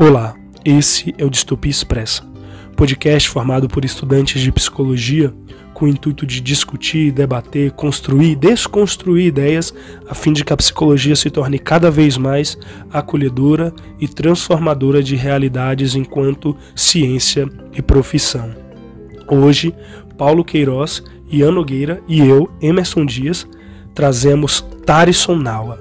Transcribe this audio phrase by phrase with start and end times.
[0.00, 2.22] Olá, esse é o Distopia Expressa,
[2.76, 5.34] podcast formado por estudantes de psicologia
[5.74, 9.74] com o intuito de discutir, debater, construir desconstruir ideias
[10.08, 12.56] a fim de que a psicologia se torne cada vez mais
[12.92, 18.54] acolhedora e transformadora de realidades enquanto ciência e profissão.
[19.26, 19.74] Hoje,
[20.16, 23.48] Paulo Queiroz, Ian Nogueira e eu, Emerson Dias,
[23.96, 25.80] trazemos Tarison Nawa.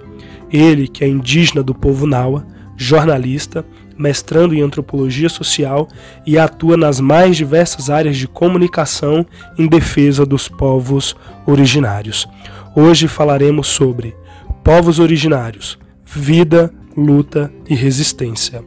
[0.51, 3.65] Ele, que é indígena do povo Nawa, jornalista,
[3.97, 5.87] mestrando em antropologia social
[6.25, 9.25] e atua nas mais diversas áreas de comunicação
[9.57, 11.15] em defesa dos povos
[11.45, 12.27] originários.
[12.75, 14.15] Hoje falaremos sobre
[14.63, 18.63] povos originários, vida, luta e resistência.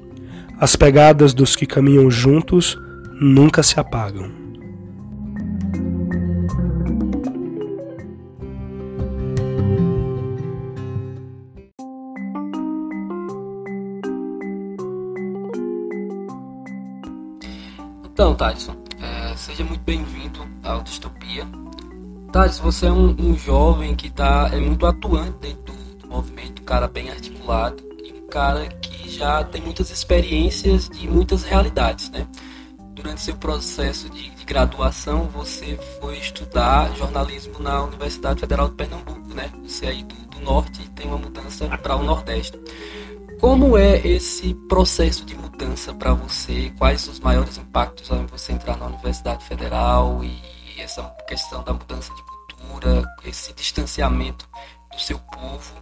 [0.59, 2.79] As pegadas dos que caminham juntos
[3.21, 4.40] nunca se apagam.
[18.21, 21.49] Então, Thaleson, é, seja muito bem-vindo ao Distopia.
[22.31, 26.65] Thaleson, você é um, um jovem que tá, é muito atuante dentro do, movimento, um
[26.67, 32.27] cara bem articulado e um cara que já tem muitas experiências de muitas realidades, né?
[32.93, 39.33] Durante seu processo de, de graduação, você foi estudar jornalismo na Universidade Federal de Pernambuco,
[39.33, 39.51] né?
[39.63, 42.61] Você aí do, do norte tem uma mudança para o nordeste.
[43.41, 46.71] Como é esse processo de mudança para você?
[46.77, 50.39] Quais os maiores impactos ao você entrar na Universidade Federal e
[50.79, 54.47] essa questão da mudança de cultura, esse distanciamento
[54.93, 55.73] do seu povo?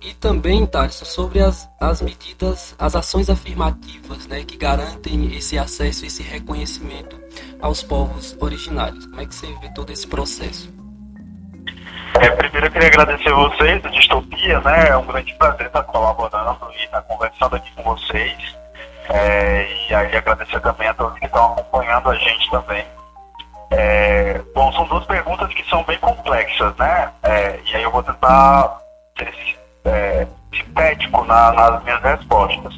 [0.00, 6.04] E também, Thales, sobre as, as medidas, as ações afirmativas né, que garantem esse acesso,
[6.04, 7.16] esse reconhecimento
[7.60, 9.06] aos povos originários.
[9.06, 10.79] Como é que você vê todo esse processo?
[12.18, 14.88] É, primeiro eu queria agradecer vocês, a Distopia, né?
[14.88, 18.56] É um grande prazer estar colaborando e estar conversando aqui com vocês.
[19.08, 22.84] É, e aí agradecer também a todos que estão acompanhando a gente também.
[23.70, 27.10] É, bom, são duas perguntas que são bem complexas, né?
[27.22, 28.78] É, e aí eu vou tentar
[29.16, 29.32] ser
[29.84, 32.74] é, sintético na, nas minhas respostas.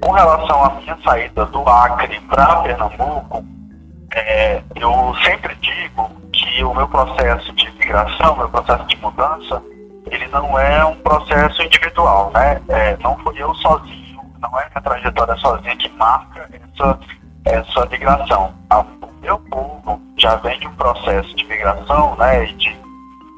[0.00, 3.44] Com relação à minha saída do Acre para Pernambuco,
[4.14, 9.62] é, eu sempre digo que o meu processo de migração, meu processo de mudança,
[10.10, 12.60] ele não é um processo individual, né?
[12.68, 16.98] É, não fui eu sozinho, não é minha trajetória sozinha que marca essa,
[17.44, 18.54] essa migração.
[19.02, 22.80] O meu povo já vem de um processo de migração, né, e de,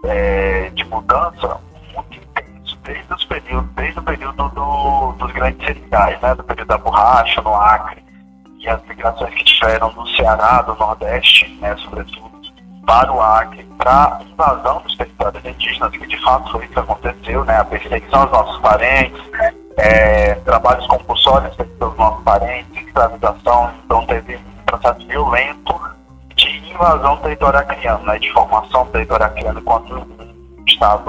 [0.05, 1.61] é, de mudança
[1.93, 6.69] muito intenso, desde, os períodos, desde o período do, dos grandes cereais, né, do período
[6.69, 8.03] da borracha, no Acre,
[8.61, 12.32] e as migrações que tiveram no Ceará, do Nordeste, né, sobretudo,
[12.87, 16.79] para o Acre, para a invasão dos territórios indígenas, que de fato foi isso que
[16.79, 19.21] aconteceu, né, a perseguição aos nossos parentes,
[19.77, 25.81] é, trabalhos compulsórios pelos nossos parentes, escravização, então teve um processo violento
[26.37, 30.07] de invasão territorial acreana, né, de formação territorial acreana enquanto
[30.67, 31.05] Estado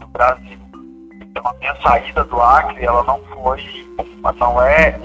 [0.00, 0.58] do Brasil.
[1.20, 3.86] Então a minha saída do Acre, ela não foi,
[4.38, 4.98] não é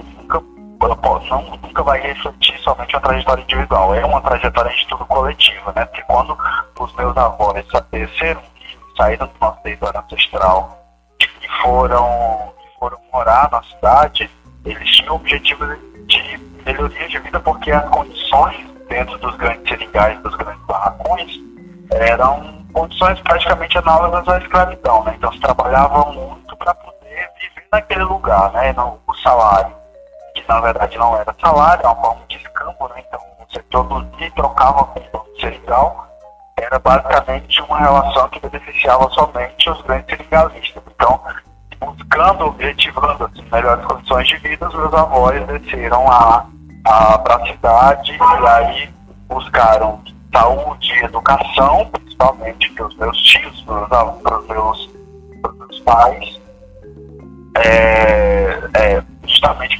[0.94, 5.84] não, nunca vai refletir somente uma trajetória individual, é uma trajetória de estudo coletiva, né?
[5.86, 6.36] Porque quando
[6.78, 8.42] os meus avós desceram
[8.96, 10.78] saíram do nosso território ancestral
[11.20, 14.30] e foram, foram morar na cidade,
[14.64, 15.64] eles tinham o objetivo
[16.06, 21.32] de melhoria de vida porque as condições dentro dos grandes seringais, dos grandes barracões,
[21.92, 25.14] eram condições praticamente análogas à escravidão, né?
[25.16, 28.72] Então se trabalhava muito para poder viver naquele lugar, né?
[28.72, 29.74] No, o salário
[30.48, 33.02] na verdade não era salário, era uma forma de escambo, né?
[33.06, 36.06] Então você produzia e trocava com o seringal,
[36.58, 40.82] era basicamente uma relação que beneficiava somente os grandes seringalistas.
[40.94, 41.20] Então,
[41.78, 46.46] buscando, objetivando assim, melhores condições de vida, os meus avós desceram a,
[46.86, 48.90] a, para a cidade e aí
[49.28, 50.00] buscaram
[50.32, 54.90] saúde e educação, principalmente para os meus tios, para os meus,
[55.42, 56.40] meus pais,
[57.58, 59.76] é, é, justamente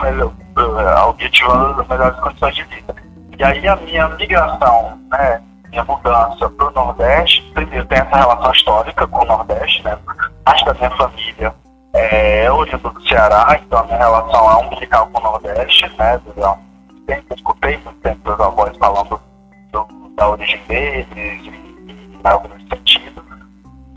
[0.57, 2.95] objetivando as melhores condições de vida.
[3.39, 8.53] E aí a minha migração, né, minha mudança para o Nordeste, primeiro tem essa relação
[8.53, 9.99] histórica com o Nordeste, né,
[10.45, 11.55] parte da minha família
[11.93, 16.59] é oriundo do Ceará, então a minha relação é umbilical com o Nordeste, né, eu
[17.07, 19.21] sempre escutei muito tempo meus avós falando
[19.73, 19.87] do,
[20.17, 23.25] da origem deles e, e algo nesse sentido.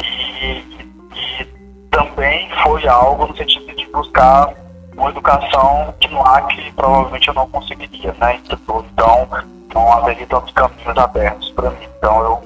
[0.04, 1.46] E, e, e
[1.92, 4.54] também foi algo no sentido de buscar
[5.00, 8.40] uma educação que no Acre provavelmente eu não conseguiria, né?
[8.46, 9.28] Então,
[9.74, 11.88] não haveria tantos caminhos abertos para mim.
[11.98, 12.44] Então, eu,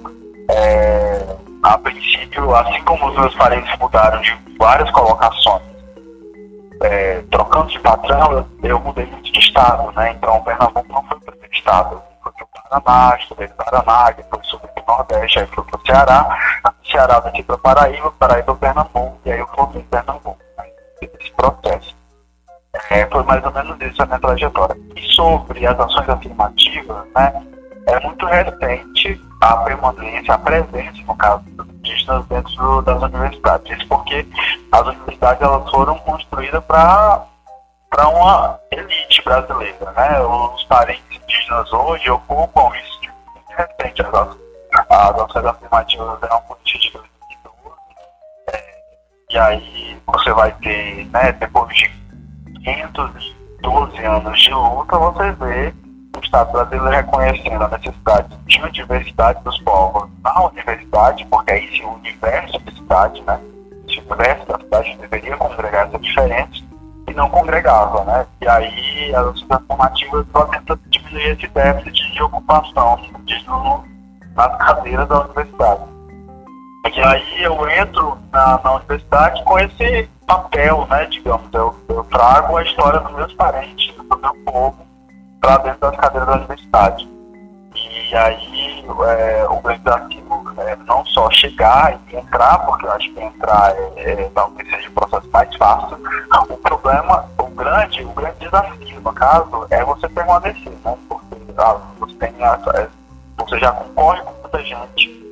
[0.49, 5.73] é, a princípio, assim como os meus parentes mudaram de várias colocações
[6.83, 10.11] é, trocando de patrão, eu, mudei muito de estado, né?
[10.11, 12.01] Então, Pernambuco não foi o primeiro estado.
[12.21, 15.79] Foi para o Paraná, estudei no Paraná, depois subi para o Nordeste, aí fui para
[15.79, 16.37] o Ceará,
[16.89, 20.39] Ceará daqui para Paraíba, Paraíba, Pernambuco, e aí eu formei em Pernambuco.
[20.57, 20.65] Né?
[21.01, 22.02] Esse processo.
[22.89, 24.75] É, foi mais ou menos isso a minha trajetória.
[24.95, 27.45] E sobre as ações afirmativas, né?
[27.85, 33.77] É muito recente a permanência, a presença, no caso dos indígenas, dentro das universidades.
[33.77, 34.25] Isso porque
[34.71, 37.25] as universidades elas foram construídas para
[37.91, 40.19] para uma elite brasileira, né?
[40.21, 44.01] Os parentes indígenas hoje ocupam isso de muito recente.
[44.01, 44.37] As,
[44.89, 47.77] as ações afirmativas eram políticas de 2012.
[48.51, 48.75] É,
[49.29, 52.02] e aí você vai ter, né, depois de
[52.63, 55.73] 512 anos de luta, você vê
[56.15, 61.63] o Estado brasileiro reconhecendo a necessidade de uma diversidade dos povos na universidade, porque é
[61.63, 63.39] esse universo da cidade, né?
[63.87, 66.63] Esse universo da cidade deveria congregar essas diferentes
[67.07, 68.25] e não congregava, né?
[68.41, 73.45] E aí as sociedades formativas tentam diminuir esse déficit de ocupação de,
[74.35, 75.92] nas cadeiras da universidade.
[76.91, 82.57] E aí eu entro na, na universidade com esse papel, né, digamos, eu, eu trago
[82.57, 84.77] a história dos meus parentes, do meu povo,
[85.39, 87.09] para dentro das cadeiras da universidade.
[87.73, 90.23] E aí é, o grande desafio
[90.57, 94.89] é não só chegar e entrar, porque eu acho que entrar é, é talvez seja
[94.89, 95.97] o processo mais fácil.
[96.49, 100.97] O problema, o grande, o grande desafio, no caso, é você permanecer, né?
[101.07, 102.87] Porque ah, você, tem é,
[103.37, 105.22] você já concorre com muita gente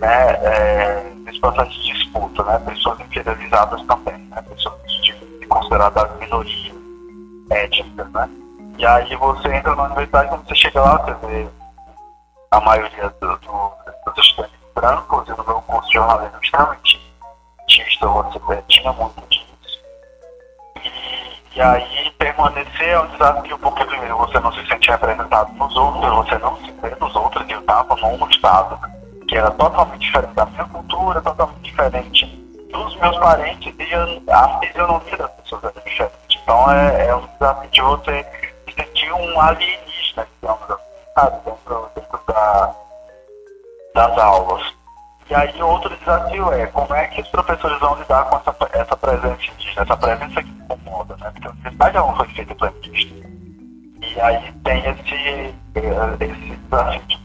[0.00, 2.58] né, é, nesse processo de disputa, né?
[2.66, 4.42] Pessoas inferiorizadas também, né?
[4.42, 6.74] Pessoas de, de consideradas minorias
[7.50, 8.28] étnicas, né?
[8.78, 11.48] E aí você entra na universidade, quando você chega lá, você vê
[12.50, 13.72] a maioria do, do,
[14.06, 17.12] dos estudantes brancos, e no meu curso de jornalismo extremamente
[17.60, 19.80] artista, você tinha muito disso.
[20.84, 25.76] E, e aí permanecer é um desafio, porque primeiro você não se sente representado nos
[25.76, 28.78] outros, você não se vê nos outros, e eu estava num estado
[29.28, 32.26] que era totalmente diferente da minha cultura, totalmente diferente
[32.72, 36.40] dos meus parentes, e a fisionomia das pessoas era diferente.
[36.42, 38.26] Então é, é um desafio de você
[38.74, 42.74] sentir um alienígena, digamos assim, dentro, dentro da,
[43.94, 44.74] das aulas.
[45.30, 48.96] E aí outro desafio é como é que os professores vão lidar com essa, essa
[48.96, 51.30] presença indígena, essa presença que incomoda, né?
[51.32, 53.28] Porque a universidade não foi feita para indígena.
[54.00, 55.54] E aí tem esse,
[56.24, 57.17] esse desafio de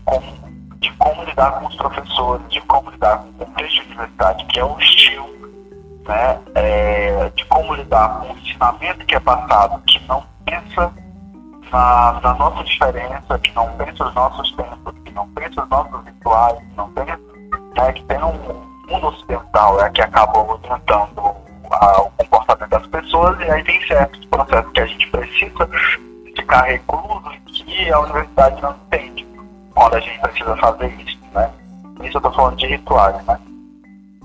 [1.44, 5.24] lidar com os professores, de como lidar com o contexto de universidade, que é hostil,
[6.08, 6.40] né?
[6.56, 10.94] É, de como lidar com o ensinamento que é passado, que não pensa
[11.72, 16.06] na, na nossa diferença, que não pensa os nossos tempos, que não pensa os nossos
[16.06, 17.20] rituais, que não pensa,
[17.78, 23.50] né, que tem um mundo ocidental é, que acaba orientando o comportamento das pessoas e
[23.50, 25.70] aí tem certos processos que a gente precisa
[26.36, 29.26] ficar recluso que a universidade não entende
[29.74, 31.52] quando a gente precisa fazer isso, né?
[32.04, 33.40] Isso eu estou falando de rituais, né?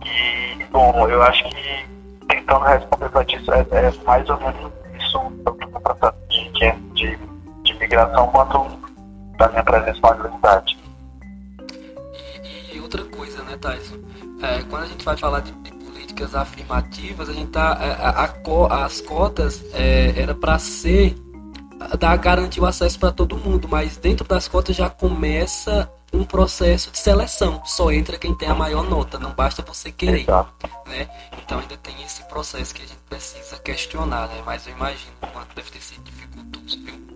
[0.05, 1.87] E, bom, eu acho que
[2.28, 6.16] tentando responder para isso é, é mais ou menos isso o processo
[6.94, 7.19] de,
[7.64, 8.66] de migração quanto
[9.38, 10.78] da minha presença na universidade.
[12.44, 13.97] E, e outra coisa, né, Tyson?
[14.42, 17.78] É, quando a gente vai falar de, de, políticas afirmativas, a gente tá.
[17.80, 21.16] É, a, a, as cotas é, era para ser
[21.99, 26.91] dar garantir o acesso para todo mundo, mas dentro das cotas já começa um processo
[26.91, 27.62] de seleção.
[27.65, 30.27] Só entra quem tem a maior nota, não basta você querer.
[30.87, 31.09] Né?
[31.43, 34.43] Então ainda tem esse processo que a gente precisa questionar, né?
[34.45, 37.09] Mas eu imagino o quanto deve ter sido dificultoso, viu?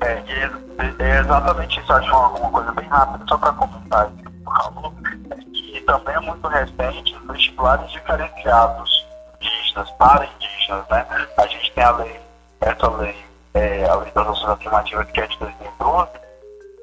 [0.00, 1.92] É, é, é exatamente isso.
[1.92, 4.12] Acho uma, coisa bem rápida, só para comentar
[4.44, 4.94] falou,
[5.30, 9.06] é que também é muito recente os vestibulares diferenciados
[9.40, 11.06] indígenas, para indígenas, né?
[11.36, 12.20] A gente tem a lei,
[12.60, 16.10] essa lei, é, a ações afirmativas que é de 2012,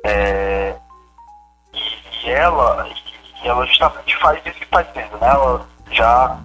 [0.05, 0.75] é,
[1.73, 2.87] e, e, ela,
[3.43, 5.27] e ela justamente faz isso que está dizendo, né?
[5.27, 6.37] Ela já,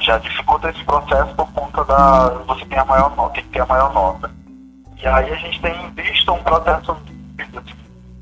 [0.00, 2.28] já dificulta esse processo por conta da.
[2.46, 4.30] Você tem a maior nota, tem que ter a maior nota.
[5.02, 6.96] E aí a gente tem visto um processo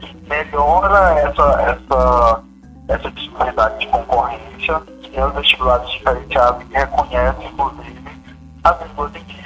[0.01, 2.43] que melhora essa, essa,
[2.89, 4.83] essa disparidade de concorrência
[5.13, 8.05] e os vestibulares diferenciados que reconhecem, inclusive,
[8.65, 9.44] as línguas indígenas,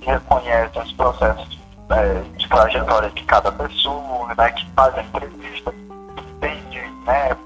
[0.00, 1.58] que reconhecem os processos
[1.90, 7.36] é, de trajetória de cada pessoa, né, que fazem entrevista, que entende, né,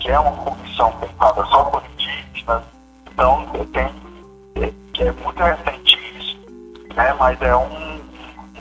[0.00, 2.62] que é uma comissão pensada só por indígenas.
[3.10, 6.36] Então, tem, que é muito recente isso,
[6.94, 8.00] né, mas é um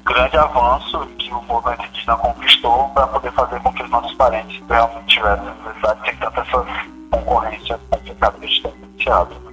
[0.06, 4.62] grande avanço que o movimento indígena conquistou para poder fazer com que os nossos parentes
[4.70, 6.65] realmente tivessem universidade sem tanta essa
[7.12, 9.52] concorrência complicada que a gente tem.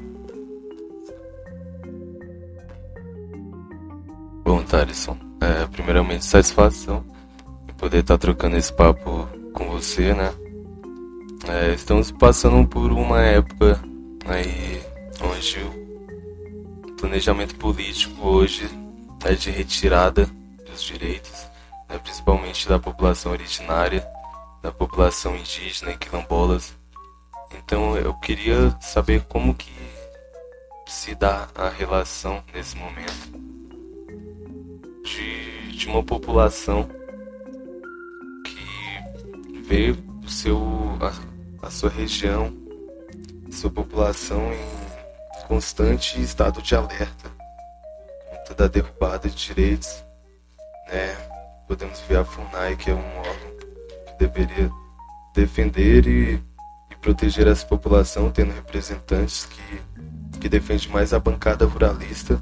[4.59, 5.17] Thaleson.
[5.41, 7.05] É, primeiramente, satisfação
[7.69, 10.33] em poder estar trocando esse papo com você, né?
[11.49, 13.81] É, estamos passando por uma época
[14.27, 14.83] aí
[15.23, 18.69] onde o planejamento político hoje
[19.25, 20.29] é de retirada
[20.67, 21.49] dos direitos,
[21.89, 24.07] né, principalmente da população originária,
[24.63, 26.75] da população indígena e quilombolas.
[27.57, 29.73] Então eu queria saber como que
[30.87, 33.40] se dá a relação nesse momento
[35.03, 36.89] de, de uma população
[38.45, 40.59] que vê o seu,
[41.01, 42.53] a, a sua região,
[43.51, 47.31] sua população em constante estado de alerta
[48.31, 50.05] conta da derrubada de direitos,
[50.89, 51.17] né?
[51.67, 53.57] Podemos ver a FUNAI, que é um órgão
[54.07, 54.71] que deveria
[55.35, 56.43] defender e,
[56.91, 59.81] e proteger essa população, tendo representantes que
[60.41, 62.41] que defende mais a bancada ruralista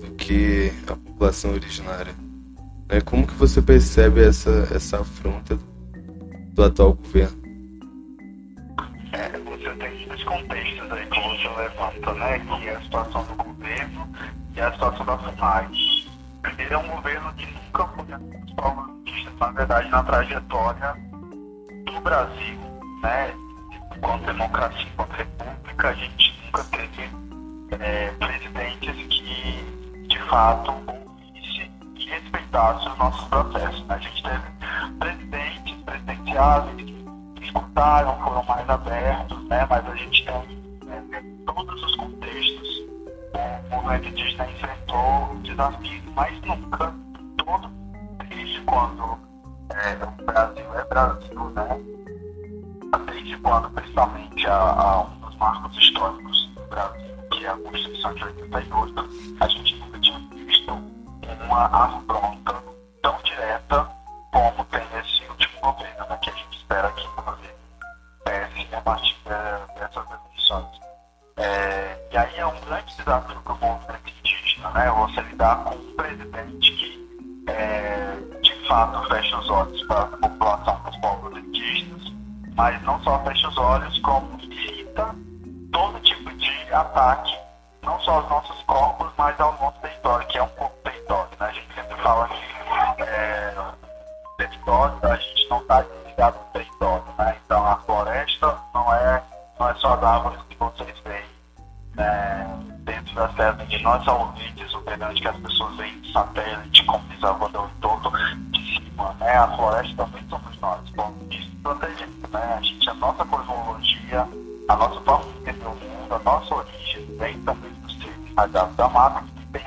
[0.00, 2.14] do que a população originária.
[2.88, 5.64] É, como que você percebe essa, essa afronta do,
[6.54, 7.36] do atual governo?
[9.12, 12.38] É, você tem dois contextos aí que você levanta, né?
[12.38, 14.08] Que é a situação do governo
[14.54, 15.68] e a situação da FUNAI.
[16.58, 18.04] Ele é um governo que nunca foi
[18.56, 20.96] protagonista, na verdade, na trajetória
[21.84, 22.58] do Brasil,
[23.02, 23.34] né?
[23.96, 27.10] Enquanto democracia, enquanto república, a gente nunca teve
[27.80, 29.77] é, presidentes que,
[30.18, 33.86] de fato, ouvisse e respeitassem os nossos processos.
[33.86, 33.94] Né?
[33.94, 34.42] A gente teve
[34.98, 39.66] presidentes presidenciais que escutaram, foram mais abertos, né?
[39.70, 42.88] mas a gente tem né, todos os contextos
[43.32, 46.92] o movimento indígena enfrentou desafios, mas nunca,
[47.36, 47.70] todo
[48.28, 49.18] desde quando
[49.70, 51.80] é, o Brasil é Brasil, né?
[53.06, 58.14] desde quando, principalmente, a, a um dos marcos históricos do Brasil que é a Constituição
[58.14, 59.08] de 88,
[59.40, 59.87] a gente
[61.44, 62.54] uma afronta
[63.02, 63.88] tão direta
[64.32, 67.54] como tem esse último governo, né, que a gente espera que inclusive
[68.26, 69.16] cesse a partir
[69.74, 70.80] dessas eleições.
[71.36, 75.74] É, e aí é um grande desafio para o movimento indígena, né, você lidar com
[75.74, 82.12] um presidente que é, de fato fecha os olhos para a população dos povos indígenas,
[82.54, 83.07] mas não só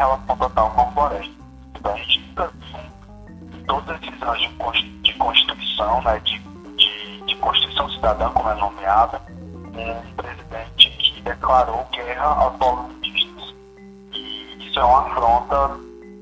[0.02, 1.34] relação total com a floresta.
[1.76, 6.40] Então a gente viu todos esses anos de constituição, né, de,
[6.78, 13.56] de, de Constituição Cidadã, como é nomeada, um presidente que declarou guerra aos indígenas.
[14.14, 15.78] E isso é uma afronta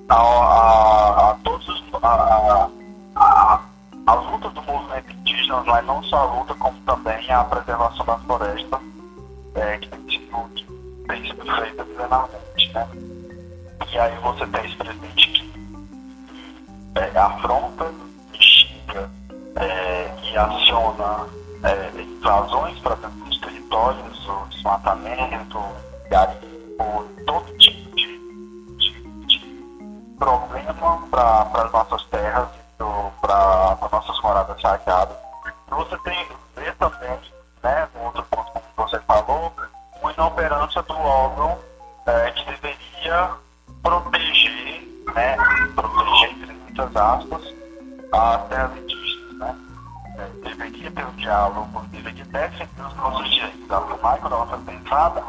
[0.09, 1.79] a, a, a todos os.
[2.01, 2.69] A,
[3.15, 3.61] a,
[4.07, 8.05] a luta do movimento indígena não é não só a luta, como também a preservação
[8.05, 8.79] da floresta,
[9.55, 12.73] é, que tem sido feita plenamente.
[12.73, 13.18] Né?
[13.91, 15.53] E aí você tem esse presidente que
[16.95, 17.91] é, afronta,
[18.33, 19.09] xinga
[19.55, 21.27] é, e aciona
[21.63, 25.59] é, invasões para dentro dos territórios, o desmatamento,
[26.09, 28.17] garimpo, todo tipo de,
[28.77, 29.39] de, de
[30.17, 32.59] problema para as nossas terras
[33.21, 35.15] para nossas moradas sagradas.
[35.69, 37.19] Você tem ver também,
[37.63, 39.53] né, outro ponto que você falou,
[40.01, 41.48] uma inoperância do órgão
[46.99, 47.55] aspas,
[48.11, 49.55] as terras indígenas, né.
[50.17, 53.71] É, deveria ter um diálogo, deveria defender os nossos direitos.
[53.71, 55.21] A quando ela foi pensada,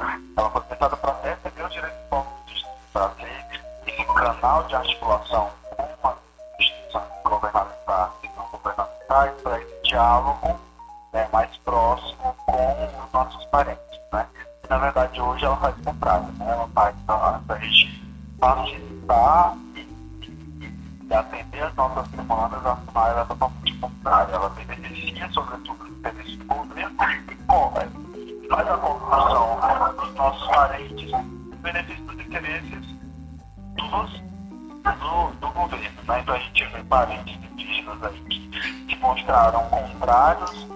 [39.20, 40.66] mostraram contrários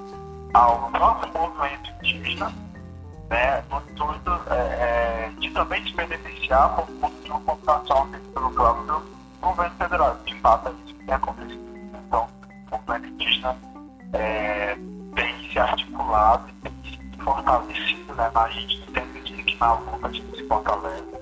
[0.53, 2.53] ao próprio movimento indígena,
[3.31, 3.65] né?
[3.71, 9.03] no intuito é, é, de também se beneficiar por conta de uma computação pelo próprio
[9.41, 10.17] governo federal.
[10.25, 11.65] De fato, é isso que tem acontecido.
[12.07, 12.29] Então,
[12.71, 13.57] o movimento indígena
[14.13, 14.77] é,
[15.15, 20.07] tem se articulado tem se fortalecido né, na gente, no sentido de que na luta
[20.07, 21.21] a gente se fortalece,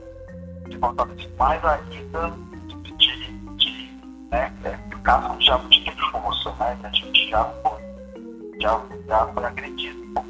[0.71, 2.33] se fortalece mais ainda
[7.33, 7.81] já foi,
[8.61, 10.23] já, já foi agredido por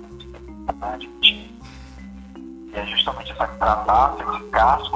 [0.76, 1.50] né, e
[2.74, 4.91] é justamente essa tratar esse casco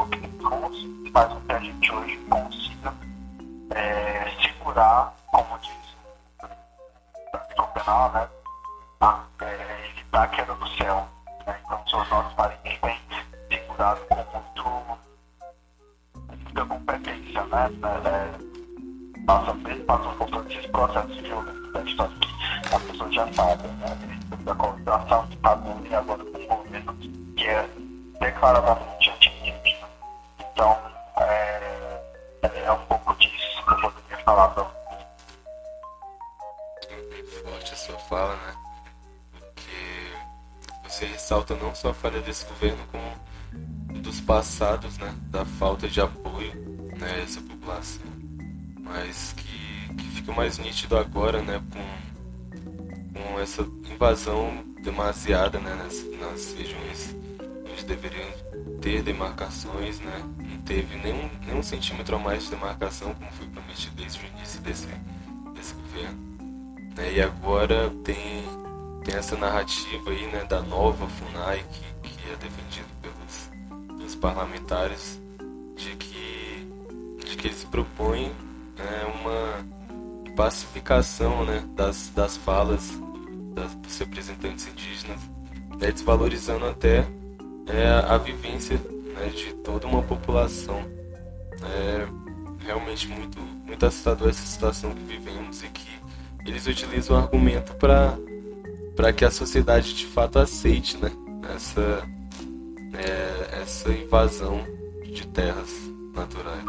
[42.37, 45.15] desse governo, como dos passados, né?
[45.31, 46.53] Da falta de apoio
[46.99, 48.07] né, a essa população.
[48.81, 51.63] Mas que, que fica mais nítido agora, né?
[51.73, 57.17] Com, com essa invasão demasiada né, nas, nas regiões
[57.73, 58.29] onde deveriam
[58.83, 60.23] ter demarcações, né?
[60.39, 64.61] Não teve nenhum, nenhum centímetro a mais de demarcação, como foi prometido desde o início
[64.61, 64.89] desse,
[65.55, 66.19] desse governo.
[66.97, 67.15] Né?
[67.15, 68.45] E agora tem,
[69.05, 71.96] tem essa narrativa aí, né, da nova FUNAI, que,
[72.27, 75.21] que é defendido pelos, pelos parlamentares,
[75.77, 76.69] de que,
[77.25, 78.33] de que eles propõem
[78.77, 82.99] né, uma pacificação né, das, das falas
[83.55, 85.21] das, dos representantes indígenas,
[85.79, 87.07] né, desvalorizando até
[87.67, 90.83] é, a vivência né, de toda uma população.
[91.63, 92.07] É
[92.65, 95.89] realmente muito, muito assustador essa situação que vivemos e que
[96.45, 101.11] eles utilizam o argumento para que a sociedade de fato aceite né,
[101.55, 102.03] essa,
[102.95, 104.65] é, essa invasão
[105.05, 105.71] de terras
[106.15, 106.65] naturais.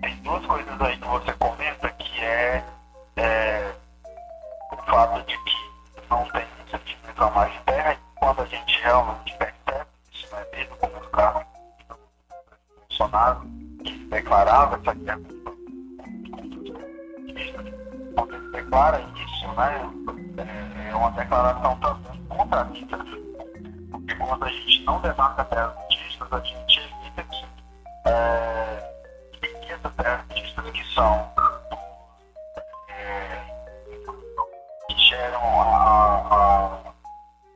[0.00, 2.64] Tem duas coisas aí que você comenta que é,
[3.16, 3.74] é
[4.72, 5.56] o fato de que
[6.10, 10.46] não tem sentimento a mais de terra e quando a gente realmente percebe isso, né,
[10.52, 11.10] desde o começo
[11.88, 11.96] do
[12.88, 13.40] Bolsonaro,
[13.84, 15.20] que declarava essa guerra
[18.16, 19.90] quando ele declara isso, né,
[20.90, 22.98] é uma declaração também contradita,
[24.06, 27.44] porque quando a gente não demarca terras indígenas, a gente evita que
[28.04, 28.92] é,
[29.68, 31.32] essas terras indígenas que são
[32.88, 33.42] é,
[34.88, 36.78] que geram a,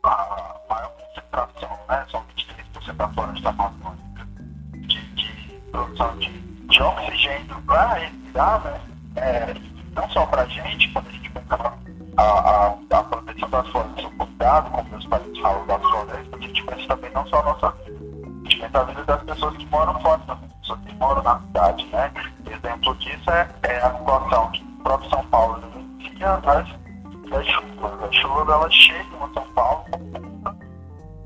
[0.03, 4.27] a, a maior concentração, né, são 23% da floresta amazônica,
[4.73, 6.31] de, de produção de,
[6.67, 8.81] de oxigênio para respirar, né,
[9.17, 9.55] é,
[9.95, 11.79] não só para a gente, quando a gente pensa
[12.17, 16.65] a, a, a proteção das florestas, cuidado, como meus pais falam, das florestas, a gente
[16.65, 19.67] pensa também não só a nossa vida, a gente pensa a vida das pessoas que
[19.67, 22.13] moram fora, das pessoas que moram na cidade, né?
[22.47, 26.69] Exemplo disso é, é a situação que o próprio São Paulo vivencia das,
[27.31, 28.03] das chuvas.
[28.03, 28.75] As chuvas, elas
[29.35, 29.85] São Paulo,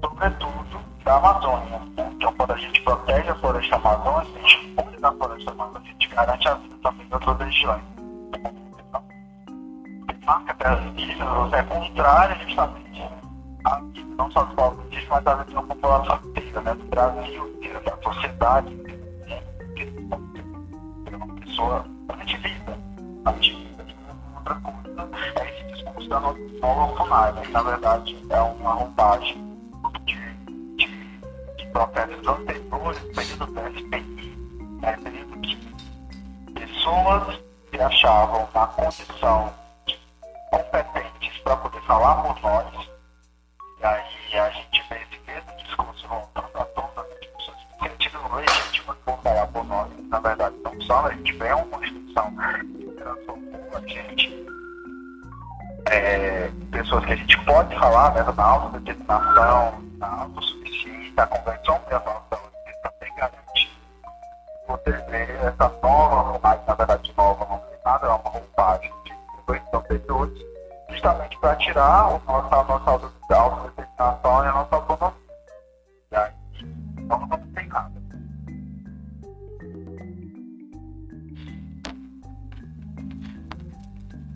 [0.01, 1.79] sobretudo da Amazônia.
[1.97, 2.11] Né?
[2.17, 5.93] Então, quando a gente protege a floresta amazônica, a gente cuida da floresta amazônica, a
[5.93, 7.95] gente garante a vida também de outras regiões
[10.25, 12.84] marca terras indígenas é contrária justamente vida,
[14.17, 19.05] não só dos indígenas, mas da população inteira, né, do Brasil inteiro, da sociedade inteira,
[19.27, 19.43] né,
[19.75, 19.85] que
[21.15, 21.85] uma pessoa
[22.21, 22.79] antivida,
[23.27, 23.95] antivida de
[24.37, 29.59] outra coisa, é esse discurso da nova FUNAI, né, que na verdade é uma roupagem
[30.05, 30.15] de,
[30.77, 30.87] de,
[31.57, 34.39] de anteriores, período do SPI,
[34.81, 35.57] né, período que
[36.55, 39.53] pessoas se achavam na condição
[40.51, 42.94] competentes para poder falar por nós.
[43.85, 48.35] E aí a gente vê esse mesmo discurso voltando a todas as discussões no sentido
[48.35, 49.91] legítimo por falar por nós.
[50.09, 52.35] Na verdade, não só a gente vê uma Constituição
[52.79, 54.47] que transformou a gente.
[55.91, 62.27] É, pessoas que a gente pode falar né, na autodeterminação, na autossuficiência, a Convenção Universal
[62.31, 63.71] também garante
[64.67, 69.13] você vê essa nova, mas na verdade nova não tem nada, é uma roupagem de
[69.45, 70.39] convenção anteriores,
[70.89, 72.91] justamente para tirar o nosso, a nossa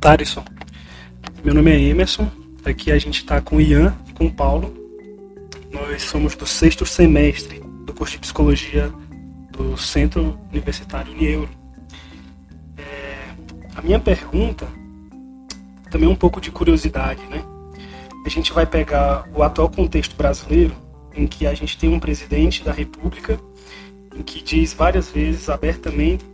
[0.08, 0.42] Tarisson.
[1.44, 2.30] Meu nome é Emerson.
[2.64, 4.72] Aqui a gente está com o Ian e com o Paulo.
[5.70, 8.90] Nós somos do sexto semestre do curso de psicologia
[9.52, 11.50] do Centro Universitário Nieuro.
[12.78, 13.18] É,
[13.76, 14.66] a minha pergunta,
[15.90, 17.44] também é um pouco de curiosidade, né?
[18.24, 20.74] A gente vai pegar o atual contexto brasileiro,
[21.14, 23.38] em que a gente tem um presidente da República,
[24.16, 26.24] em que diz várias vezes abertamente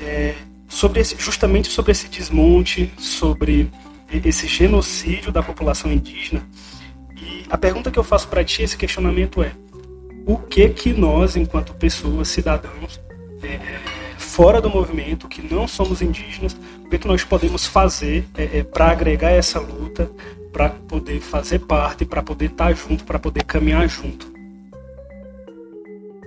[0.00, 0.36] é,
[0.84, 3.70] sobre esse, justamente sobre esse desmonte, sobre
[4.12, 6.42] esse genocídio da população indígena.
[7.16, 9.52] E a pergunta que eu faço para ti, esse questionamento é:
[10.26, 13.00] o que que nós, enquanto pessoas, cidadãos,
[13.42, 13.80] é, é,
[14.18, 18.62] fora do movimento, que não somos indígenas, o que que nós podemos fazer é, é
[18.62, 20.10] para agregar essa luta,
[20.52, 24.30] para poder fazer parte, para poder estar tá junto, para poder caminhar junto?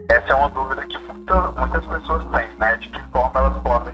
[0.09, 2.75] Essa é uma dúvida que muita, muitas pessoas têm, né?
[2.77, 3.93] De que forma elas podem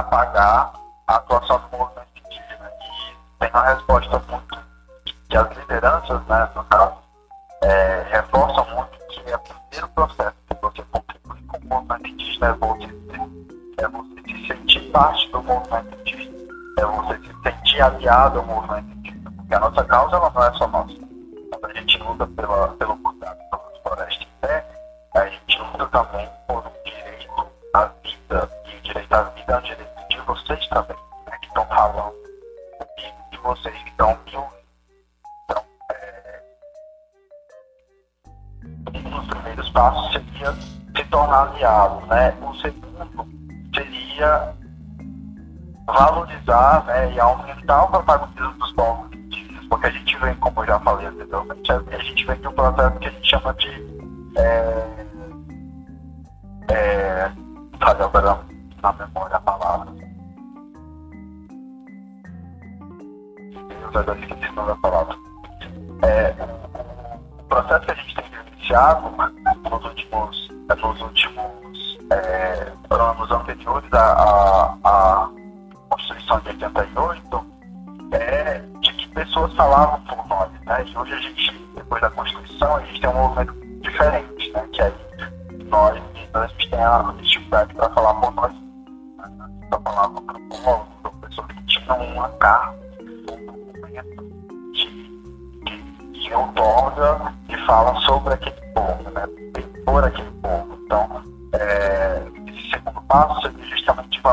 [0.00, 0.72] apagar
[1.06, 2.70] a atuação do movimento indígena.
[2.80, 4.58] E tem uma resposta muito
[5.28, 6.96] que as lideranças, né, no caso,
[7.62, 12.46] é, reforçam muito que é o primeiro processo que você contribui com o movimento indígena
[12.48, 12.84] é você,
[13.78, 16.36] é você se sentir parte do movimento indígena,
[16.78, 20.52] é você se sentir aliado ao movimento indígena, porque a nossa causa ela não é
[20.54, 20.94] só nossa.
[21.50, 24.26] Quando a gente luta pela, pelo cuidado pelas florestas
[25.14, 26.35] a gente luta também
[41.56, 42.34] aliado, né?
[42.42, 43.26] O segundo
[43.74, 44.54] seria
[45.86, 50.66] valorizar né, e aumentar o protagonismo dos povos indígenas, porque a gente vem, como eu
[50.66, 53.68] já falei anteriormente, a gente vem de um processo que a gente chama de
[54.36, 54.85] é,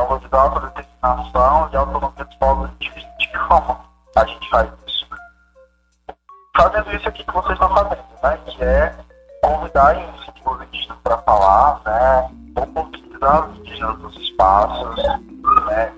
[0.04, 3.18] justamente valorizar a autodeterminação e autonomia dos povos indígenas.
[3.18, 3.80] De que forma
[4.16, 5.08] a gente faz isso?
[6.56, 8.40] Fazendo isso aqui que vocês estão fazendo, né?
[8.46, 8.96] Que é
[9.42, 12.30] convidar os indígenas para falar, né?
[12.56, 15.04] Oportunizar os indígenas nos espaços,
[15.66, 15.94] né?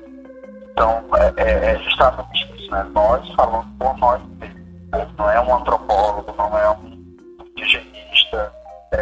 [0.72, 2.84] Então, é, é, é justamente isso, né?
[2.94, 4.66] Nós falando por nós mesmos.
[5.18, 7.16] Não é um antropólogo, não é um
[7.52, 8.54] indigenista,
[8.94, 8.98] é,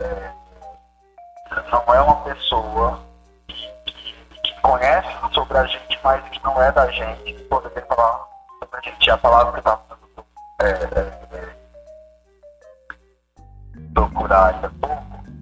[0.00, 0.32] é,
[1.70, 3.07] não é uma pessoa
[4.68, 8.28] conhece sobre a gente, mas que não é da gente, poderia falar
[8.58, 9.10] sobre a gente.
[9.10, 9.80] A palavra que está
[10.60, 11.58] é, é, é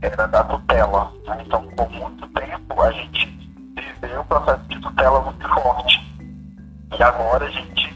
[0.02, 1.12] era da tutela.
[1.26, 1.42] Né?
[1.44, 3.26] Então, por muito tempo, a gente
[4.00, 6.00] viveu um processo de tutela muito forte.
[6.96, 7.92] E agora a gente,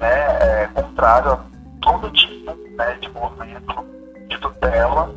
[0.00, 1.40] né, é contrário a
[1.80, 3.84] todo tipo né, de movimento
[4.28, 5.10] de tutela,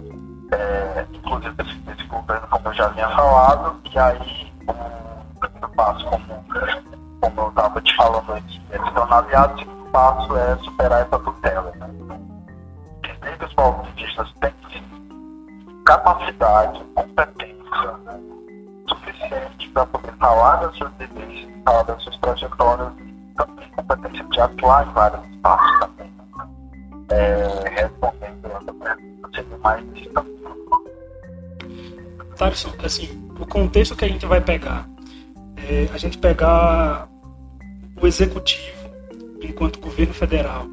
[0.52, 5.07] é, inclusive desse, desse governo, como eu já havia falado, e aí o
[5.78, 6.46] passo, como,
[7.22, 11.72] como eu estava te falando é se tornar aliado, o passo é superar essa tutela.
[11.78, 11.90] Né?
[13.38, 14.54] Que os indígenas têm
[15.86, 17.96] capacidade, competência
[18.90, 22.92] suficiente para poder falar das suas vivências, falar das suas trajetórias
[23.38, 26.14] também competência de atuar em vários espaços também.
[27.10, 30.12] É, respondendo essa pergunta, mais isso.
[32.36, 34.88] Tarso, assim, o contexto que a gente vai pegar,
[35.68, 37.10] é a gente pegar
[38.02, 38.78] o executivo
[39.42, 40.66] enquanto governo federal,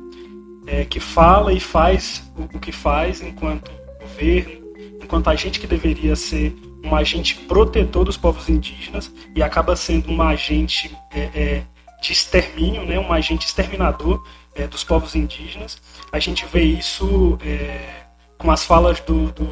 [0.66, 4.64] é, que fala e faz o, o que faz enquanto governo,
[5.02, 6.54] enquanto agente que deveria ser
[6.84, 11.62] um agente protetor dos povos indígenas e acaba sendo um agente é, é,
[12.00, 14.22] de extermínio, né, um agente exterminador
[14.54, 15.80] é, dos povos indígenas.
[16.12, 18.04] A gente vê isso é,
[18.38, 19.46] com as falas do, do,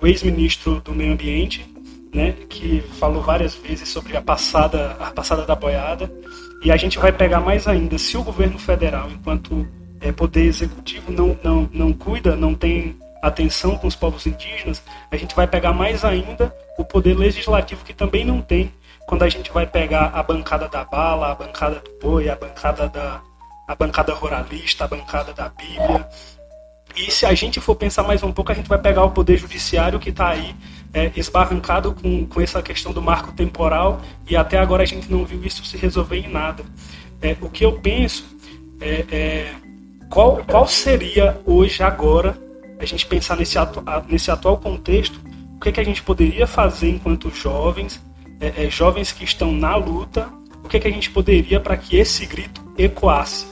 [0.00, 1.71] do ex-ministro do Meio Ambiente,
[2.12, 6.12] né, que falou várias vezes sobre a passada, a passada da boiada.
[6.62, 9.66] E a gente vai pegar mais ainda, se o governo federal, enquanto
[10.00, 15.16] é, poder executivo, não, não, não cuida, não tem atenção com os povos indígenas, a
[15.16, 18.72] gente vai pegar mais ainda o poder legislativo que também não tem
[19.06, 22.88] quando a gente vai pegar a bancada da bala, a bancada do boi, a bancada
[22.88, 23.20] da
[23.66, 26.06] a bancada ruralista, a bancada da Bíblia.
[26.96, 29.38] E se a gente for pensar mais um pouco, a gente vai pegar o poder
[29.38, 30.54] judiciário que está aí
[30.94, 35.24] é, esbarrancado com, com essa questão do marco temporal e até agora a gente não
[35.24, 36.64] viu isso se resolver em nada.
[37.20, 38.24] É, o que eu penso
[38.80, 39.54] é, é
[40.10, 42.38] qual, qual seria hoje, agora,
[42.78, 45.18] a gente pensar nesse, atu, nesse atual contexto,
[45.56, 47.98] o que, é que a gente poderia fazer enquanto jovens,
[48.40, 50.28] é, é, jovens que estão na luta,
[50.62, 53.46] o que, é que a gente poderia para que esse grito ecoasse?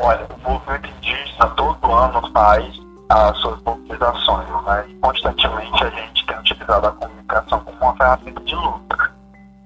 [0.00, 4.84] Olha, o movimento indígena todo ano faz as suas mobilizações, né?
[4.88, 9.10] E constantemente a gente tem utilizado a comunicação como uma ferramenta de luta.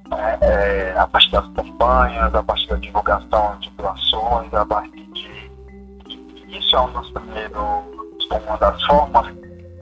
[0.09, 0.39] Né?
[0.41, 5.51] É, a partir das campanhas, a partir da divulgação de doações, a partir de.
[6.49, 7.59] Isso é um dos primeiros,
[8.31, 9.27] uma das formas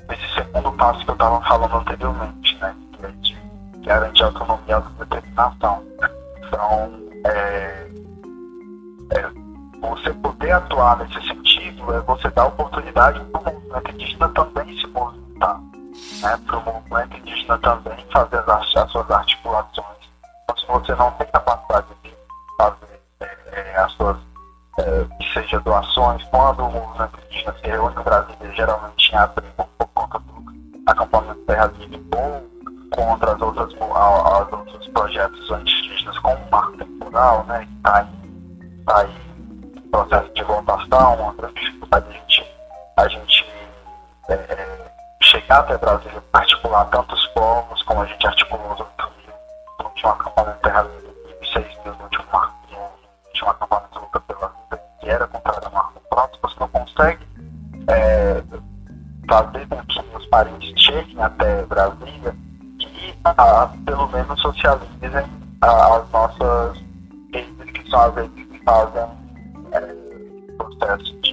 [0.09, 2.75] desse segundo passo que eu estava falando anteriormente, né?
[2.93, 3.37] Que é de
[3.85, 5.83] garantir autonomia e autodeterminação.
[6.39, 6.93] Então,
[7.27, 7.91] é,
[9.13, 9.31] é,
[9.81, 10.13] você
[10.51, 15.61] poder atuar nesse sentido é você dar oportunidade para o movimento indígena também se movimentar,
[16.21, 16.41] né?
[16.47, 19.87] para o movimento indígena também fazer as, as suas articulações.
[20.45, 22.15] Então, se você não tem capacidade de
[22.59, 23.01] fazer
[23.53, 24.17] é, as suas,
[24.79, 29.51] é, que seja doações, quando o movimento indígena se reúne no Brasil, geralmente em abril,
[29.57, 30.45] por conta do
[30.87, 32.51] acampamento Terra Livre ou
[32.91, 38.85] contra as outras, as outros projetos anti-indígenas, como o Marco Temporal, né, que está aí,
[38.85, 39.30] tá aí
[39.91, 42.57] processo de votação, uma grande a gente,
[42.97, 43.47] a gente
[44.29, 44.91] é,
[45.23, 49.35] chegar até Brasília, articular tantos povos, como a gente articulou os 8 mil
[49.81, 50.87] no último acampamento Terra
[51.43, 52.25] e 6 mil no último,
[52.71, 52.79] no
[53.27, 57.27] último acampamento Luta pela Vida, que era contra a Marco Pronto, você não consegue
[57.89, 58.43] é,
[59.29, 62.37] fazer com que os parentes cheguem até Brasília
[62.79, 65.27] e a, pelo menos socializem
[65.61, 66.79] as nossas
[67.33, 69.20] redes, que são as redes que fazem
[70.81, 71.33] processo de,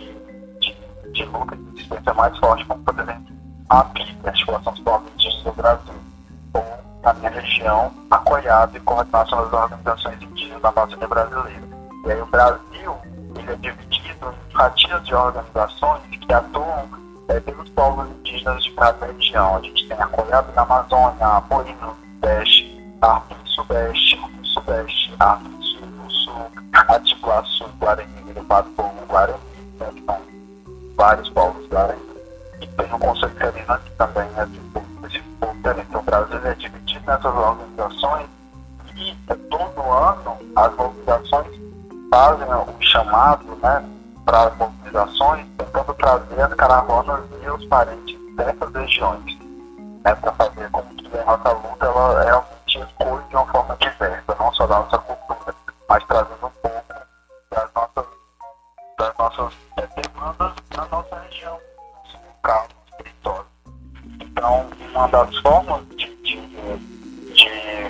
[0.59, 0.75] de,
[1.13, 3.25] de luta e resistência mais forte, como por exemplo
[3.69, 5.93] a PIB, a Articulação Povos Indígenas do Brasil,
[6.53, 6.65] ou
[7.03, 11.63] na minha região, a COIAB, Coordenação das Organizações Indígenas da Amazônia Brasileira.
[12.05, 12.97] E aí o Brasil
[13.35, 16.89] ele é dividido em fatias de organizações que atuam
[17.29, 19.57] é, pelos povos indígenas de cada região.
[19.57, 24.21] A gente tem a COIAB na Amazônia, a Morim no Sudeste, a ARP no Sudeste,
[24.43, 29.39] Sudeste, a ARP no Sul, Sul, a Tiguaçu, Guarani agrupado por um Guarani,
[29.79, 30.21] né, que são
[30.95, 32.01] vários povos Guarani,
[32.61, 34.87] e tem o Conselho Carina, que também é de povo
[35.63, 38.27] Então o Brasil é dividido nessas organizações.
[38.95, 41.47] E é, todo ano as mobilizações
[42.11, 43.83] fazem um chamado né,
[44.25, 49.37] para as mobilizações, tentando trazer as caravanas e os parentes dessas regiões,
[50.03, 54.35] né, para fazer com que a nossa luta ela realmente escolha de uma forma diversa,
[54.39, 55.55] não só da nossa cultura,
[55.89, 56.51] mas trazendo
[58.97, 59.53] das nossas
[59.95, 61.59] demandas na nossa região,
[61.93, 63.45] nosso local, nosso território.
[64.21, 66.41] Então, uma das formas de, de,
[67.33, 67.89] de,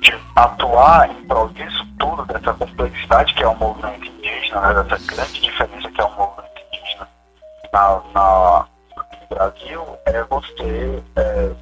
[0.00, 5.06] de atuar em prol disso tudo, dessa complexidade que é o movimento indígena, né, dessa
[5.06, 7.08] grande diferença que é o movimento indígena
[7.72, 8.66] na, na,
[9.00, 11.52] no Brasil, é você é,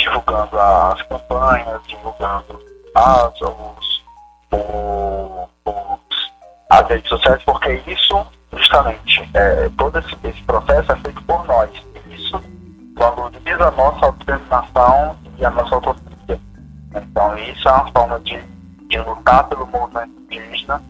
[0.00, 2.60] divulgando as campanhas, divulgando
[2.96, 4.04] as, os,
[4.50, 5.48] o,
[6.70, 11.70] as redes sociais, porque isso, justamente, é, todo esse, esse processo é feito por nós.
[12.06, 12.42] E isso
[12.96, 16.40] valoriza a nossa autodeterminação e a nossa autonomia.
[16.94, 18.42] Então, isso é uma forma de,
[18.88, 20.82] de lutar pelo movimento indígena.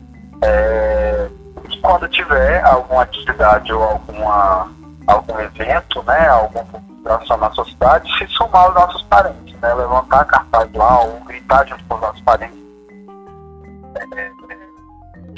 [0.43, 1.31] É,
[1.69, 4.71] e quando tiver alguma atividade ou alguma,
[5.07, 10.73] algum evento, né, alguma população na sociedade, se somar aos nossos parentes, né, levantar cartaz
[10.75, 12.59] lá ou gritar junto com os nossos parentes.
[14.13, 14.38] É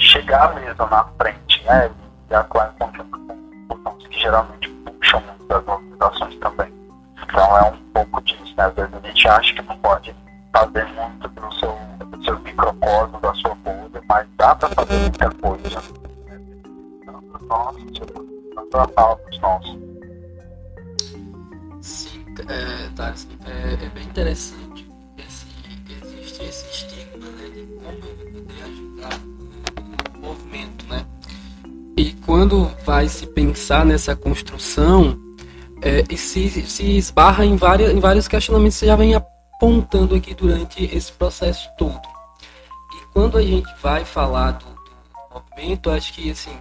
[0.01, 1.89] chegar mesmo na frente, né?
[2.29, 3.19] E atuar em conjunto
[3.67, 6.73] com os que geralmente puxam muito das organizações também.
[7.23, 8.65] Então é um pouco disso, né?
[8.65, 10.15] Às vezes a gente acha que não pode
[10.53, 15.29] fazer muito do seu, do seu microcosmo, da sua bolha, mas dá para fazer muita
[15.31, 15.81] coisa.
[17.05, 17.75] Tanto nós,
[18.71, 19.77] tanto a dos nossos.
[21.81, 23.13] Sim, é, tá,
[23.45, 25.45] é, é bem interessante esse,
[25.89, 28.20] existe esse estigma né, de como
[32.31, 35.19] quando vai se pensar nessa construção,
[35.81, 40.33] é, se, se esbarra em, várias, em vários questionamentos que você já vem apontando aqui
[40.33, 41.99] durante esse processo todo.
[42.93, 46.57] E quando a gente vai falar do, do movimento, acho que assim,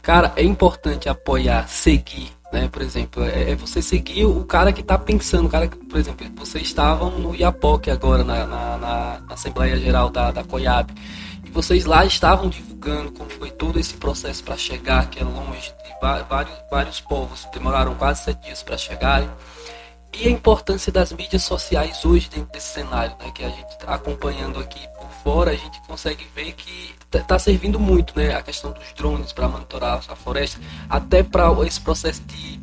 [0.00, 2.68] cara, é importante apoiar, seguir né?
[2.70, 5.98] Por exemplo, é, é você seguir o cara que está pensando, o cara que, por
[5.98, 10.92] exemplo, vocês estavam no IAPOC agora, na, na, na Assembleia Geral da, da COIAB,
[11.50, 16.00] vocês lá estavam divulgando como foi todo esse processo para chegar, que é longe de
[16.00, 19.28] vários, vários povos, demoraram quase sete dias para chegarem.
[20.12, 23.94] E a importância das mídias sociais hoje dentro desse cenário, né, que a gente está
[23.94, 28.72] acompanhando aqui por fora, a gente consegue ver que está servindo muito, né, a questão
[28.72, 32.56] dos drones para monitorar a floresta, até para esse processo de,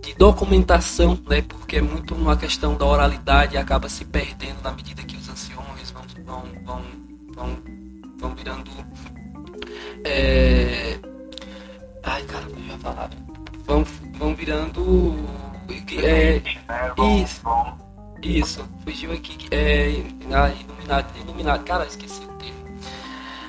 [0.00, 4.72] de documentação, né, porque é muito uma questão da oralidade e acaba se perdendo na
[4.72, 6.82] medida que os anciões vão, vão, vão,
[7.34, 7.79] vão,
[8.20, 8.70] vão virando.
[10.04, 10.98] É...
[12.02, 13.10] Ai, cara, eu já falava.
[13.66, 13.84] Vão,
[14.18, 15.16] vão virando
[16.02, 16.42] é,
[17.22, 17.42] isso.
[18.22, 19.48] Isso, fugiu aqui.
[19.50, 21.64] É, iluminado, iluminado.
[21.64, 22.60] Cara, esqueci o termo.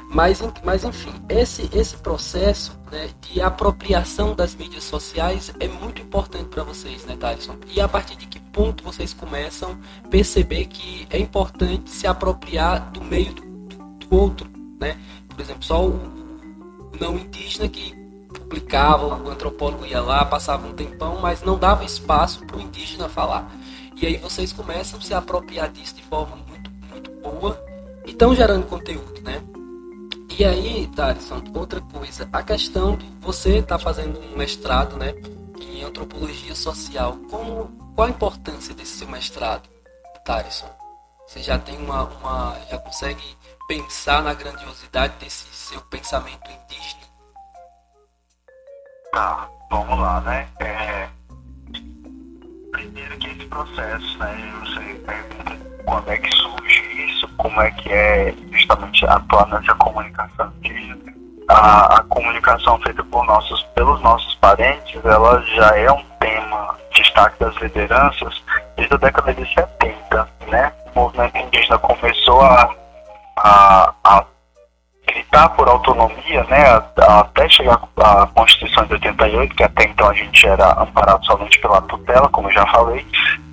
[0.10, 6.50] Mas, mas enfim, esse, esse processo né, de apropriação das mídias sociais é muito importante
[6.50, 7.56] para vocês, né, Thaleson?
[7.68, 12.92] E a partir de que ponto vocês começam a perceber que é importante se apropriar
[12.92, 14.50] do meio do, do outro,
[14.82, 14.98] né?
[15.30, 16.00] Por exemplo, só o
[17.00, 17.96] não indígena que
[18.34, 23.08] publicava, o antropólogo ia lá, passava um tempão, mas não dava espaço para o indígena
[23.08, 23.50] falar.
[23.96, 27.64] E aí vocês começam a se apropriar disso de forma muito, muito boa
[28.06, 29.42] e estão gerando conteúdo, né?
[30.38, 35.14] E aí, Thaleson, outra coisa, a questão de você estar tá fazendo um mestrado, né,
[35.62, 39.70] em antropologia social, como, qual a importância desse seu mestrado,
[40.26, 40.70] Thaleson?
[41.28, 43.24] Você já tem uma, uma, já consegue
[43.72, 47.06] pensar na grandiosidade desse seu pensamento indígena
[49.14, 50.46] Tá, vamos lá, né?
[50.60, 51.08] É,
[52.74, 54.54] primeiro que esse processo, né?
[54.60, 60.52] Você pergunta quando é que surge isso, como é que é justamente atuar nessa comunicação
[60.58, 61.14] indígena.
[61.48, 67.40] A, a comunicação feita por nossos, pelos nossos parentes, ela já é um tema destaque
[67.40, 68.44] das lideranças
[68.76, 70.74] desde a década de 70, né?
[70.94, 72.76] O movimento indígena começou a,
[73.38, 74.26] a, a
[75.08, 80.48] gritar por autonomia, né, até chegar à Constituição de 88, que até então a gente
[80.48, 83.06] era amparado somente pela tutela, como eu já falei,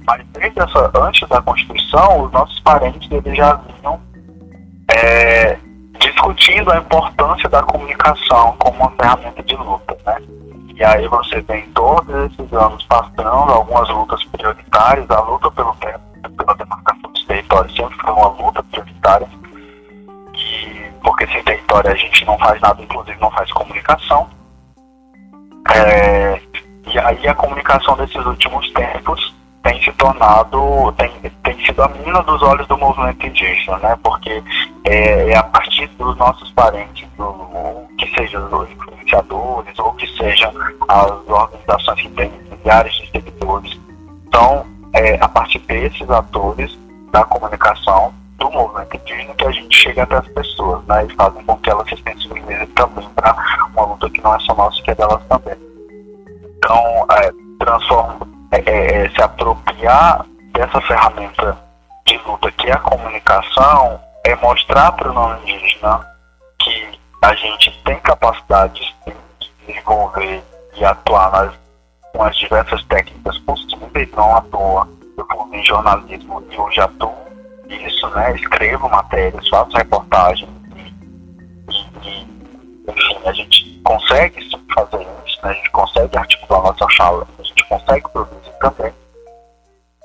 [0.07, 4.01] mas desde essa, antes da Constituição, os nossos parentes eles já vinham
[4.91, 5.59] é,
[5.99, 10.17] discutindo a importância da comunicação como uma ferramenta de luta, né?
[10.75, 16.01] E aí você vem todos esses anos passando, algumas lutas prioritárias, a luta pelo tempo,
[16.37, 19.29] pela demarcação dos territórios sempre foi uma luta prioritária
[21.03, 24.29] porque sem território a gente não faz nada, inclusive não faz comunicação.
[25.75, 26.41] É,
[26.87, 31.11] e aí a comunicação desses últimos tempos tem se tornado, tem,
[31.43, 33.99] tem sido a mina dos olhos do movimento indígena, né?
[34.03, 34.43] Porque
[34.85, 40.53] é, é a partir dos nossos parentes, do, que sejam os influenciadores ou que sejam
[40.89, 43.79] as organizações que têm milhares de seguidores,
[44.27, 46.79] então é, a partir desses atores
[47.11, 51.45] da comunicação do movimento indígena que a gente chega até as pessoas, né, e fazem
[51.45, 53.35] com que elas se sensibilizem também para
[53.75, 55.57] uma luta que não é só nossa, que é delas também.
[56.57, 61.59] Então, é, transforma, é, é, é, se apropriar dessa ferramenta
[62.07, 66.07] de luta que é a comunicação, é mostrar para o não indígena
[66.61, 69.15] que a gente tem capacidade de
[69.67, 70.43] desenvolver
[70.77, 71.55] e atuar nas,
[72.15, 74.89] com as diversas técnicas possíveis, não à toa.
[75.17, 77.28] Eu formei jornalismo e hoje atuo
[77.69, 78.35] isso, né?
[78.35, 80.51] Escrevo matérias, faço reportagens
[81.65, 82.23] e, e,
[82.89, 85.51] enfim, a gente consegue fazer isso, né?
[85.51, 88.93] A gente consegue articular nossa fala, a gente consegue produzir também.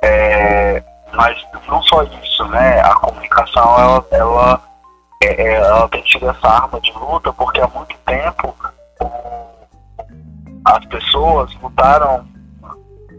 [0.01, 2.81] É, mas não só isso, né?
[2.81, 4.61] A comunicação, ela, ela,
[5.23, 8.55] é, é ela tem sido essa arma de luta porque há muito tempo
[10.65, 12.25] as pessoas lutaram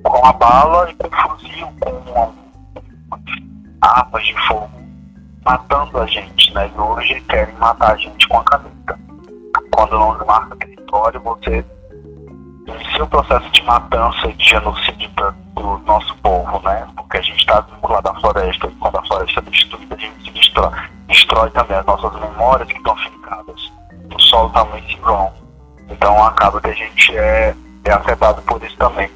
[0.02, 2.35] com a bala e com o fuzil, com
[3.85, 4.85] armas de fogo
[5.44, 6.70] matando a gente, né?
[6.75, 8.99] E hoje querem matar a gente com a caneta.
[9.70, 11.64] Quando não marca território, você
[12.66, 15.11] inicia o processo de matança e de genocídio
[15.55, 16.87] do nosso povo, né?
[16.97, 20.30] Porque a gente está vinculado à floresta e quando a floresta é destruída, a gente
[20.32, 20.72] destrói,
[21.07, 23.72] destrói também as nossas memórias que estão fincadas.
[24.14, 25.30] O solo também se vão.
[25.91, 27.55] Então acaba que a gente é,
[27.85, 29.11] é afetado por isso também.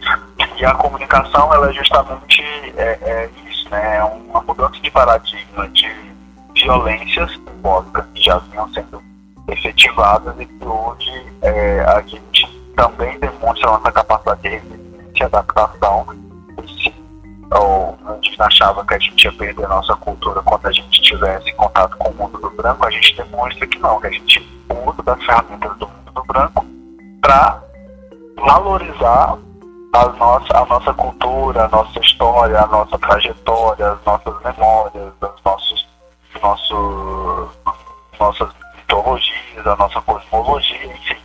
[0.58, 2.42] E a comunicação, ela é justamente
[2.76, 3.30] é, é
[3.70, 5.90] né, é uma mudança de paradigma de
[6.54, 9.02] violências simbólicas que já vinham sendo
[9.48, 12.46] efetivadas e que hoje é, a gente
[12.76, 16.06] também demonstra nossa capacidade de resiliência e adaptação.
[16.66, 16.94] Se
[17.50, 21.48] o indígena achava que a gente ia perder a nossa cultura quando a gente estivesse
[21.48, 24.48] em contato com o mundo do branco, a gente demonstra que não, que a gente
[24.68, 26.66] usa das ferramentas do mundo do branco
[27.20, 27.62] para
[28.36, 29.38] valorizar
[29.92, 35.42] a nossa, a nossa cultura, a nossa história, a nossa trajetória, as nossas memórias, os
[35.44, 35.88] nossos,
[36.42, 37.48] nossos,
[38.18, 41.16] nossas mitologias, a nossa cosmologia, enfim.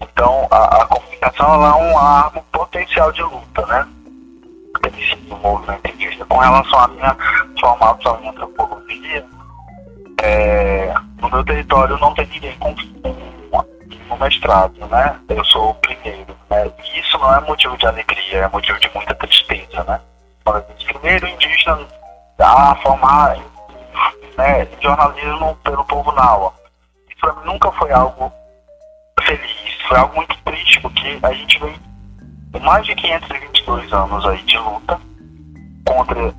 [0.00, 3.88] Então, a, a comunicação ela é um arma potencial de luta, né?
[5.28, 6.24] Do movimento indígena.
[6.26, 7.16] Com relação à minha
[7.60, 9.26] formação em antropologia,
[10.22, 13.64] é, no meu território não tem ninguém com, com,
[14.08, 15.18] com mestrado, né?
[15.28, 16.70] Eu sou o primeiro, né?
[16.84, 20.00] E isso não é motivo de alegria, é motivo de muita tristeza, né?
[20.84, 21.78] Primeiro indígena
[22.38, 23.38] a formar
[24.36, 26.52] né, jornalismo pelo povo Naua.
[27.08, 28.30] Isso para mim nunca foi algo
[29.22, 31.74] feliz, foi algo muito triste, porque a gente vem
[32.60, 35.00] mais de 522 anos aí de luta
[35.86, 36.34] contra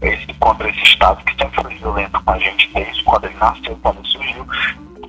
[0.00, 3.78] esse, contra esse Estado que sempre foi violento com a gente desde quando ele nasceu,
[3.82, 4.46] quando ele surgiu.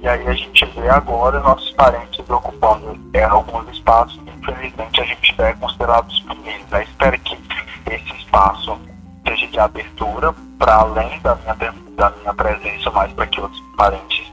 [0.04, 5.06] E aí a gente vê agora nossos parentes ocupando é, alguns espaços que infelizmente a
[5.06, 6.70] gente é considerado os primeiros.
[6.70, 6.84] Né?
[6.84, 7.40] Espero que
[7.90, 8.78] esse espaço
[9.26, 11.56] seja de abertura para além da minha,
[11.96, 14.30] da minha presença, mais para que outros parentes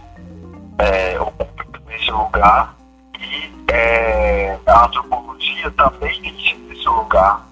[0.79, 2.75] é, ocupem esse lugar.
[3.21, 7.47] E é, a antropologia também tem sido esse lugar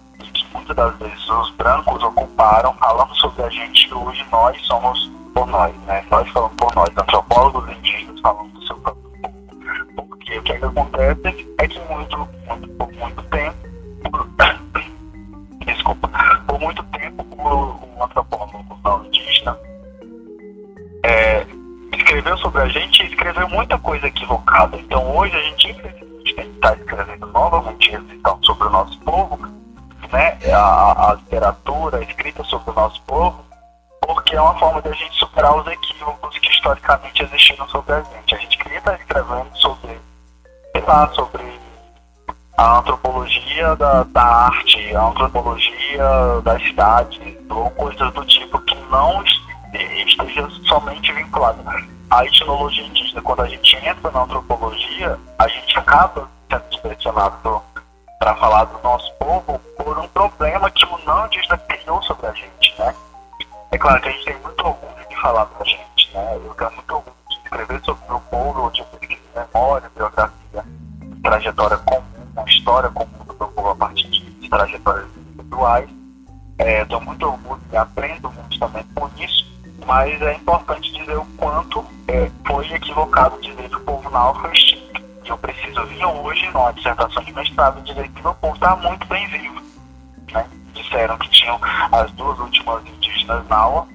[0.75, 6.05] das vezes os brancos ocuparam, falando sobre a gente, hoje nós somos por nós, né?
[6.11, 9.35] Nós falamos por nós, antropólogos indígenas falando do seu próprio povo.
[9.97, 13.57] Porque o que, é que acontece é que muito, muito, por muito tempo,
[15.65, 16.11] desculpa,
[16.47, 19.59] por muito tempo o, o antropólogo não indígena
[21.05, 21.47] é,
[21.97, 24.77] escreveu sobre a gente e escreveu muita coisa equivocada.
[24.77, 25.77] Então hoje a gente
[26.59, 28.98] estar escrevendo novamente então, sobre o nosso?
[30.59, 33.45] A, a literatura escrita sobre o nosso povo,
[34.01, 38.03] porque é uma forma de a gente superar os equívocos que historicamente existiram sobre a
[38.03, 38.35] gente.
[38.35, 40.01] A gente queria estar escrevendo sobre,
[40.73, 41.61] sei lá, sobre
[42.57, 49.23] a antropologia da, da arte, a antropologia das cidades, ou coisas do tipo que não
[49.73, 51.63] esteja somente vinculada
[52.11, 53.23] à etnologia indígena.
[53.23, 57.63] Quando a gente entra na antropologia, a gente acaba sendo direcionado
[58.19, 59.68] para falar do nosso povo
[60.19, 62.93] problema que o não indígena criou sobre a gente, né?
[63.71, 66.41] É claro que a gente tem muito orgulho de falar da gente, né?
[66.45, 68.85] Eu tenho muito orgulho de escrever sobre o meu povo, de
[69.37, 70.65] memória, biografia,
[71.23, 72.03] trajetória comum
[72.35, 75.89] uma história comum do meu povo a partir de trajetórias individuais.
[76.59, 79.47] É, muito orgulho e aprendo muito também com isso,
[79.87, 84.51] mas é importante dizer o quanto é, foi equivocado dizer que o povo não foi
[84.51, 85.01] extinto.
[85.25, 89.07] E eu preciso vir hoje, numa dissertação de mestrado, dizer que meu povo está muito
[89.07, 89.48] bem vivo.
[92.69, 93.87] Últimas indígenas Naua,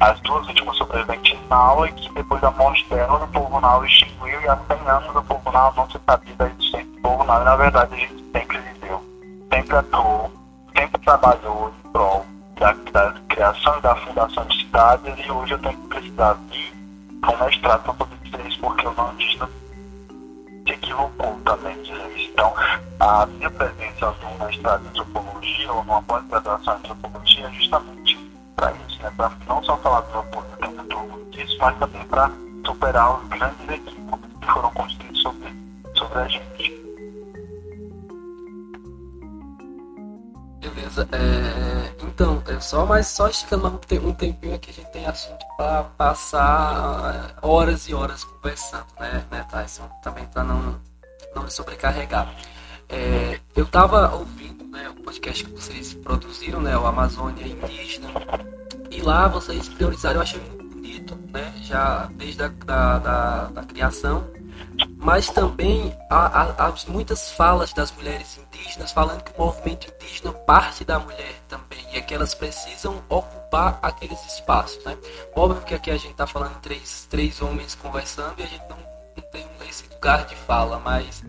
[0.00, 4.40] as duas últimas sobreviventes Naua, e que depois da morte dela, o povo Naua extinguiu,
[4.40, 7.42] e há 100 anos o povo Naua não se sabia da existência do povo Naua.
[7.42, 9.04] E, na verdade, a gente sempre viveu,
[9.52, 10.32] sempre atuou,
[10.76, 12.26] sempre trabalhou em prol
[12.58, 16.74] da, da criação e da fundação de cidades, e hoje eu tenho que precisar vir
[17.24, 19.48] com mestrado para poder dizer isso, porque o não indígena
[20.66, 22.30] se equivocou também dizer isso.
[22.32, 22.52] Então,
[23.00, 27.95] a minha presença no mestrado em antropologia ou numa pós-graduação em antropologia é justamente
[29.16, 29.36] para né?
[29.48, 30.22] não só falar do eu
[30.58, 32.30] tenho muito orgulho disso, mas também para
[32.64, 35.54] superar os grandes equívocos que foram construídos sobre,
[35.94, 36.76] sobre a gente.
[40.60, 41.08] Beleza.
[41.12, 45.84] É, então, é só mais só esticando um tempinho aqui, a gente tem assunto para
[45.84, 49.88] passar horas e horas conversando, né, né Tyson?
[50.02, 50.80] Também para não,
[51.34, 52.32] não me sobrecarregar.
[52.88, 58.08] É, eu estava ouvindo né, o podcast que vocês produziram, né, o Amazônia Indígena,
[58.96, 63.62] e lá vocês priorizaram, eu achei muito bonito, né, já desde a da, da, da
[63.64, 64.26] criação,
[64.96, 70.32] mas também há, há, há, muitas falas das mulheres indígenas falando que o movimento indígena
[70.32, 74.96] parte da mulher também e é que elas precisam ocupar aqueles espaços, né?
[75.34, 78.78] Óbvio que aqui a gente está falando três, três homens conversando e a gente não,
[79.16, 81.22] não tem esse lugar de fala, mas,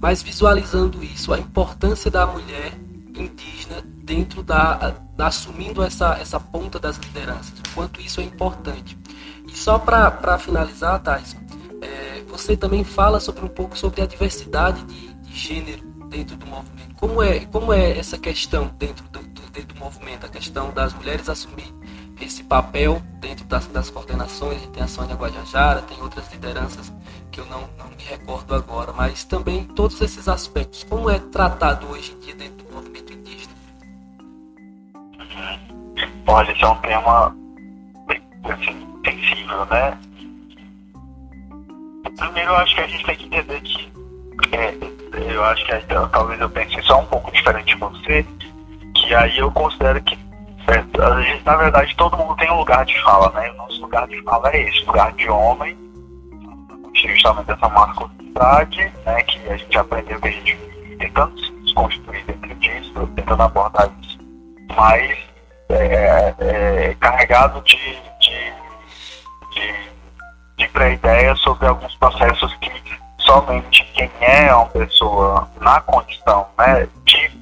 [0.00, 2.72] mas visualizando isso, a importância da mulher
[3.22, 8.96] indígena dentro da, assumindo essa, essa ponta das lideranças, o quanto isso é importante.
[9.46, 11.36] E só para finalizar, Thais,
[11.80, 16.46] é, você também fala sobre um pouco sobre a diversidade de, de, gênero dentro do
[16.46, 16.94] movimento.
[16.96, 20.94] Como é, como é essa questão dentro do, do, dentro do movimento, a questão das
[20.94, 21.74] mulheres assumir
[22.20, 26.92] esse papel dentro das, das coordenações, tem a Sônia Guajajara, tem outras lideranças
[27.30, 31.86] que eu não, não me recordo agora, mas também todos esses aspectos, como é tratado
[31.88, 32.65] hoje em dia dentro
[36.26, 37.34] Olha, esse é um tema
[38.06, 39.98] bem assim, sensível, né?
[42.18, 43.90] Primeiro, eu acho que a gente tem que entender que
[44.56, 44.74] É,
[45.32, 45.72] eu acho que
[46.12, 48.24] talvez eu pense só um pouco diferente de você,
[48.94, 50.18] que aí eu considero que
[50.68, 53.50] a gente, na verdade todo mundo tem um lugar de fala, né?
[53.52, 55.76] O nosso lugar de fala é esse, lugar de homem,
[56.94, 59.22] justamente dessa masculinidade, né?
[59.22, 60.58] Que a gente aprendeu que a gente
[60.98, 64.18] tentando se desconstruir dentro disso, tentando abordar isso,
[64.76, 65.18] mas
[65.68, 67.76] é, é, carregado de,
[68.20, 68.54] de,
[69.52, 69.74] de,
[70.58, 72.70] de pré-ideia sobre alguns processos que
[73.18, 77.36] somente quem é uma pessoa na condição né, de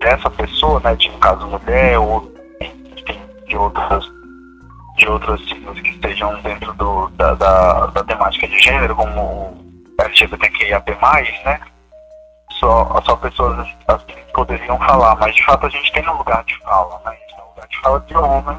[0.00, 4.04] dessa pessoa, né, de no caso mulher ou enfim, de outras
[4.96, 9.64] de outros signos que estejam dentro do, da, da, da temática de gênero, como o
[9.98, 10.90] LGBTQIAP+,
[11.44, 11.60] né,
[12.62, 13.58] só, só pessoas
[13.88, 17.14] assim poderiam falar, mas de fato a gente tem um lugar de fala, né, a
[17.14, 18.58] gente um lugar de fala de homem,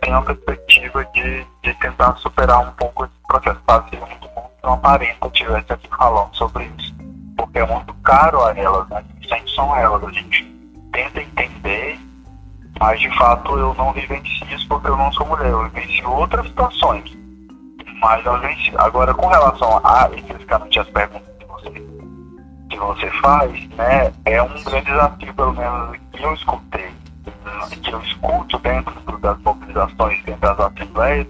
[0.00, 4.66] tem uma perspectiva de, de tentar superar um pouco esse processo passivo muito bom que
[4.66, 6.94] uma parenta estivesse aqui falando sobre isso,
[7.36, 10.44] porque é muito caro a elas, né, sempre são elas, a gente
[10.92, 11.98] tenta entender,
[12.78, 16.46] mas de fato eu não vivencio isso porque eu não sou mulher, eu vivencio outras
[16.46, 17.12] situações,
[18.00, 18.80] mas eu vivencio.
[18.80, 21.35] Agora com relação a especificamente as perguntas
[22.76, 26.90] que você, faz, né, é um grande desafio, pelo menos que eu escutei,
[27.82, 31.26] que eu escuto dentro das mobilizações, dentro das assembleias,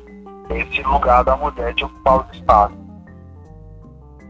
[0.50, 2.76] esse lugar da mulher de ocupar os espaços.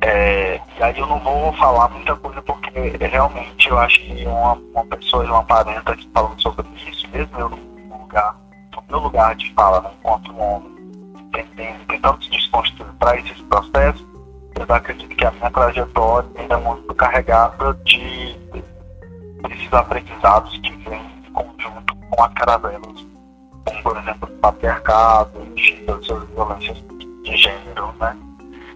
[0.03, 4.53] É, e aí eu não vou falar muita coisa porque realmente eu acho que uma,
[4.53, 8.37] uma pessoa uma parenta que falando sobre isso, mesmo eu no lugar,
[8.75, 10.77] no meu lugar de fala, né, enquanto um homem,
[11.33, 14.16] tentando se desconstruir para esses processos,
[14.59, 18.37] eu acredito que a minha trajetória ainda é muito carregada de
[19.51, 23.07] esses aprendizados que vêm em conjunto com as caravelas,
[23.65, 25.31] como por exemplo patriarcado,
[25.89, 26.83] as violências
[27.23, 28.17] de gênero, né?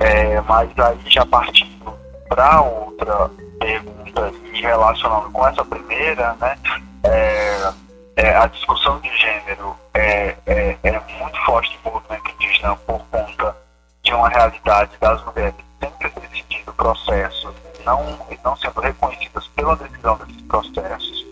[0.00, 1.94] É, mas aí já partindo
[2.28, 6.56] para outra pergunta e relacionando com essa primeira, né?
[7.04, 7.72] É,
[8.16, 13.56] é, a discussão de gênero é, é, é muito forte no movimento indígena por conta
[14.02, 17.54] de uma realidade das mulheres sempre decidindo processos
[17.84, 21.26] não, não sendo reconhecidas pela decisão desses processos,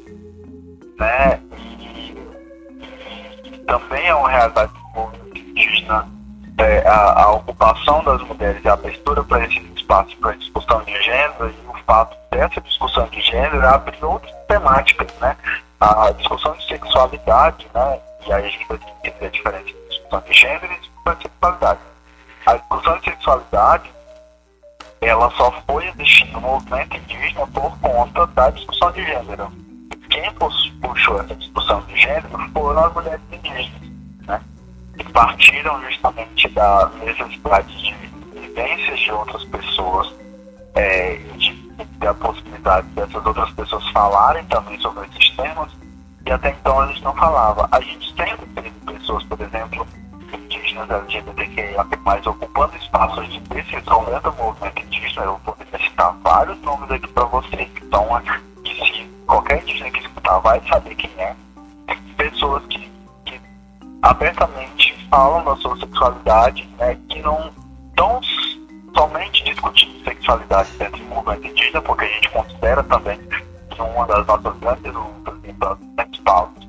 [0.98, 1.40] né?
[1.56, 2.14] E,
[3.44, 6.08] e, também é uma realidade do indígena
[6.58, 11.02] é, a, a, ocupação das mulheres e a abertura para esse espaço para discussão de
[11.02, 15.36] gênero e o fato dessa discussão de gênero abrir outras temáticas, né?
[15.80, 18.00] A discussão de sexualidade, né?
[18.26, 21.22] E aí a gente que entender a diferença de discussão de gênero e discussão de
[21.22, 21.80] sexualidade.
[22.46, 23.92] A discussão de sexualidade,
[25.00, 29.52] ela só foi existir no movimento indígena por conta da discussão de gênero.
[30.10, 30.32] Quem
[30.80, 33.78] puxou essa discussão de gênero foram as mulheres indígenas
[34.96, 37.94] que partiram justamente da necessidade de
[38.40, 40.12] vivências de outras pessoas
[40.74, 41.54] é, de,
[41.98, 45.70] da possibilidade dessas outras pessoas falarem também sobre esses temas
[46.26, 47.68] e até então gente não falava.
[47.70, 49.86] A gente sempre teve pessoas, por exemplo,
[50.78, 55.26] indígenas LGBTQIA+, ocupando espaços de decisão dentro do movimento indígena.
[55.26, 58.06] Eu poderia citar vários nomes aqui para vocês que estão
[58.64, 61.34] que se qualquer indígena que escutar vai saber quem é.
[62.16, 62.90] Pessoas que,
[63.24, 63.40] que
[64.02, 67.50] abertamente falam da sua sexualidade, né, que não
[67.90, 68.20] estão
[68.94, 73.18] somente discutindo sexualidade dentro do movimento indígena, porque a gente considera também
[73.70, 75.52] que uma das nossas grandes lutas e
[76.22, 76.68] pautas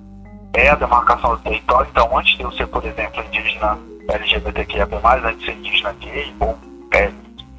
[0.53, 1.89] é a demarcação do território.
[1.91, 3.78] Então, antes de eu ser, por exemplo, indígena
[4.10, 4.88] LGBTQIA+,
[5.24, 6.57] antes de ser indígena gay ou
[6.93, 7.12] é,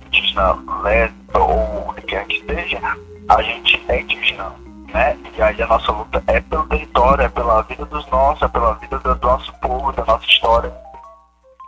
[0.07, 2.81] indígena lésbica ou o que quer que seja,
[3.29, 4.53] a gente é indígena
[4.93, 5.17] né?
[5.37, 8.75] E aí a nossa luta é pelo território, é pela vida dos nossos, é pela
[8.75, 10.73] vida do nosso povo, da nossa história.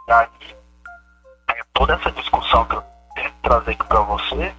[0.09, 0.27] E aí,
[1.51, 2.83] é, toda essa discussão que eu
[3.15, 4.53] tento trazer aqui para você,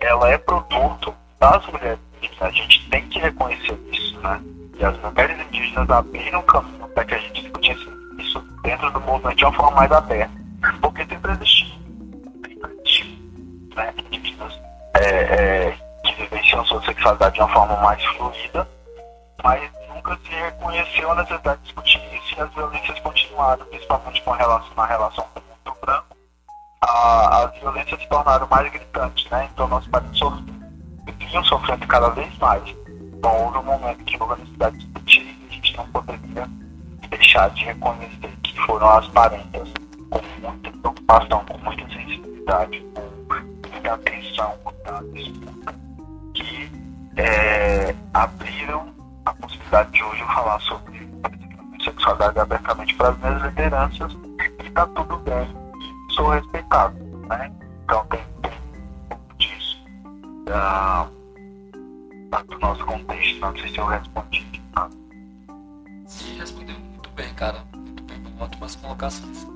[0.00, 2.42] ela é produto das mulheres indígenas.
[2.42, 4.40] A gente tem que reconhecer isso, né?
[4.78, 7.49] E as mulheres indígenas abriram caminho para que a gente
[8.62, 10.32] dentro do movimento de uma forma mais aberta.
[10.80, 11.68] Porque sempre existiu.
[12.44, 13.06] Sempre existiu.
[13.74, 13.94] Né?
[14.12, 14.60] Indígenas
[14.94, 15.78] é, é,
[16.16, 18.68] vivenciam sua sexualidade de uma forma mais fluida,
[19.42, 24.30] mas nunca se reconheceu a necessidade de discutir isso e as violências continuaram, principalmente com
[24.32, 26.16] relação, na relação com o mundo branco.
[26.82, 29.48] A, as violências se tornaram mais gritantes, né?
[29.52, 30.20] Então nossos parentes
[31.18, 32.62] vinham sofrendo cada vez mais.
[33.14, 36.48] Então houve um momento que houve a necessidade de discutir e a gente não poderia
[37.08, 39.72] deixar de reconhecer que foram as parentas
[40.10, 43.02] com muita preocupação, com muita sensibilidade, com
[43.68, 44.54] muita atenção,
[45.14, 45.74] escuta
[46.34, 46.70] que
[47.16, 48.88] é, abriram
[49.24, 51.08] a possibilidade de hoje eu falar sobre
[51.84, 55.60] sexualidade abertamente para as minhas lideranças e está tudo bem
[56.20, 56.94] sou respeitado,
[57.28, 57.50] né?
[57.84, 59.82] Então tem, um pouco disso.
[62.48, 63.40] do nosso contexto.
[63.40, 64.62] Não sei se eu respondi.
[64.74, 64.90] Tá?
[66.06, 67.64] Sim, respondeu muito bem, cara.
[68.40, 69.46] Ótimas colocações.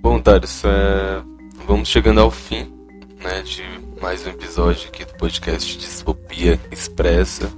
[0.00, 1.20] Bom, Darius, é...
[1.66, 2.72] vamos chegando ao fim
[3.20, 3.64] né, de
[4.00, 7.52] mais um episódio aqui do podcast Distopia Expressa.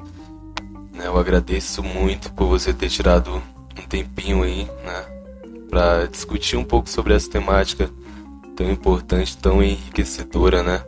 [0.94, 5.04] Né, eu agradeço muito por você ter tirado um tempinho aí, né,
[5.68, 7.90] para discutir um pouco sobre essa temática
[8.56, 10.84] tão importante, tão enriquecedora, né?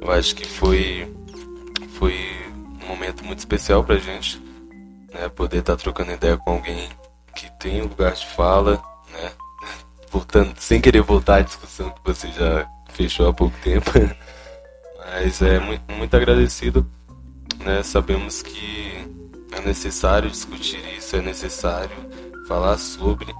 [0.00, 1.06] Eu acho que foi
[1.98, 2.14] foi
[2.82, 4.42] um momento muito especial pra gente,
[5.12, 6.88] né, poder estar tá trocando ideia com alguém
[7.40, 9.32] que tem um lugar de fala, né?
[10.10, 13.90] Voltando, sem querer voltar à discussão que você já fechou há pouco tempo.
[14.98, 16.86] Mas é muito, muito agradecido.
[17.64, 17.82] Né?
[17.82, 19.06] Sabemos que
[19.52, 21.96] é necessário discutir isso, é necessário
[22.46, 23.32] falar sobre.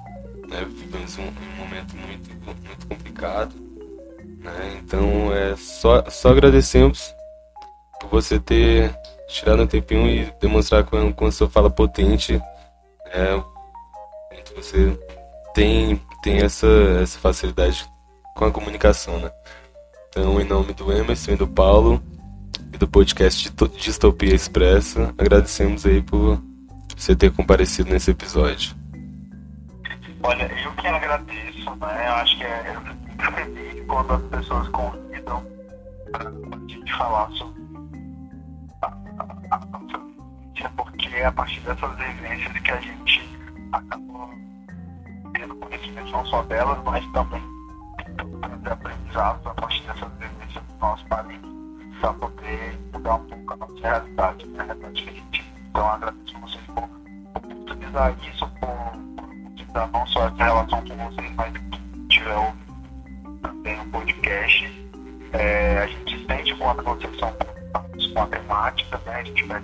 [0.49, 0.65] Né?
[0.65, 3.55] Vivemos um, um momento muito, muito complicado.
[4.39, 4.81] Né?
[4.83, 7.15] Então é só, só agradecemos
[8.01, 8.97] por você ter
[9.29, 12.41] tirado um tempinho e demonstrar com, com a sua fala potente
[13.07, 13.41] é,
[14.55, 14.99] você
[15.55, 16.67] tem, tem essa,
[17.01, 17.89] essa facilidade
[18.35, 19.31] com a comunicação, né?
[20.09, 22.03] Então, em nome do Emerson e do Paulo
[22.73, 26.41] e do podcast Distopia Expressa, agradecemos aí por
[26.97, 28.75] você ter comparecido nesse episódio.
[30.23, 32.09] Olha, eu que agradeço, né?
[32.09, 35.47] Eu acho que é muito feliz quando as pessoas convidam
[36.13, 37.61] para a gente falar sobre
[39.51, 43.40] a nossa vida, porque é a partir dessas vivências que a gente
[43.73, 44.29] acaba
[45.35, 47.43] tendo conhecimento não só delas, mas também
[48.41, 51.41] trazer aprendizados a partir dessas vivências do nosso país
[52.01, 54.61] para poder mudar um pouco a nossa realidade, né?
[54.61, 56.89] a realidade que a gente Então agradeço a vocês por
[57.35, 63.91] oportunizar isso, por, não só essa relação com vocês, mas quem tiver ouvindo também o
[63.91, 64.91] podcast.
[65.33, 69.15] É, a gente sente quando vocês são com a temática, né?
[69.15, 69.63] a gente vai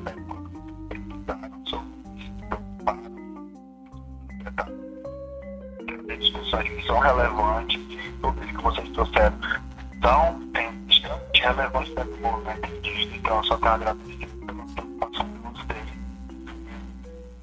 [6.63, 7.81] discussões que são relevantes
[8.21, 9.39] tudo isso que vocês trouxeram
[10.01, 14.65] tão tem de relevância do movimento indígena, então eu só a agradecer pela
[14.99, 15.87] participação de vocês.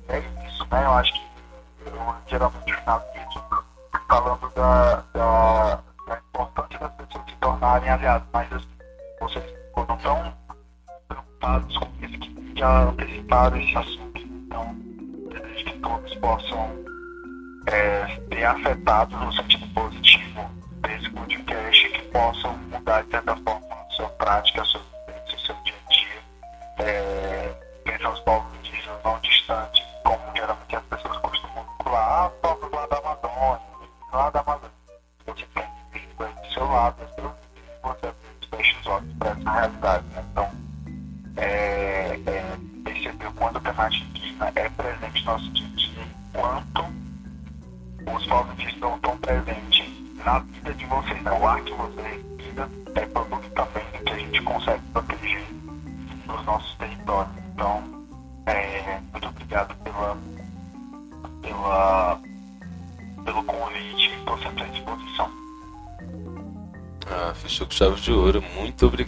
[0.10, 0.86] É isso, né?
[0.86, 1.23] Eu acho que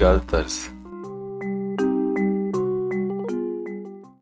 [0.06, 0.75] Galters.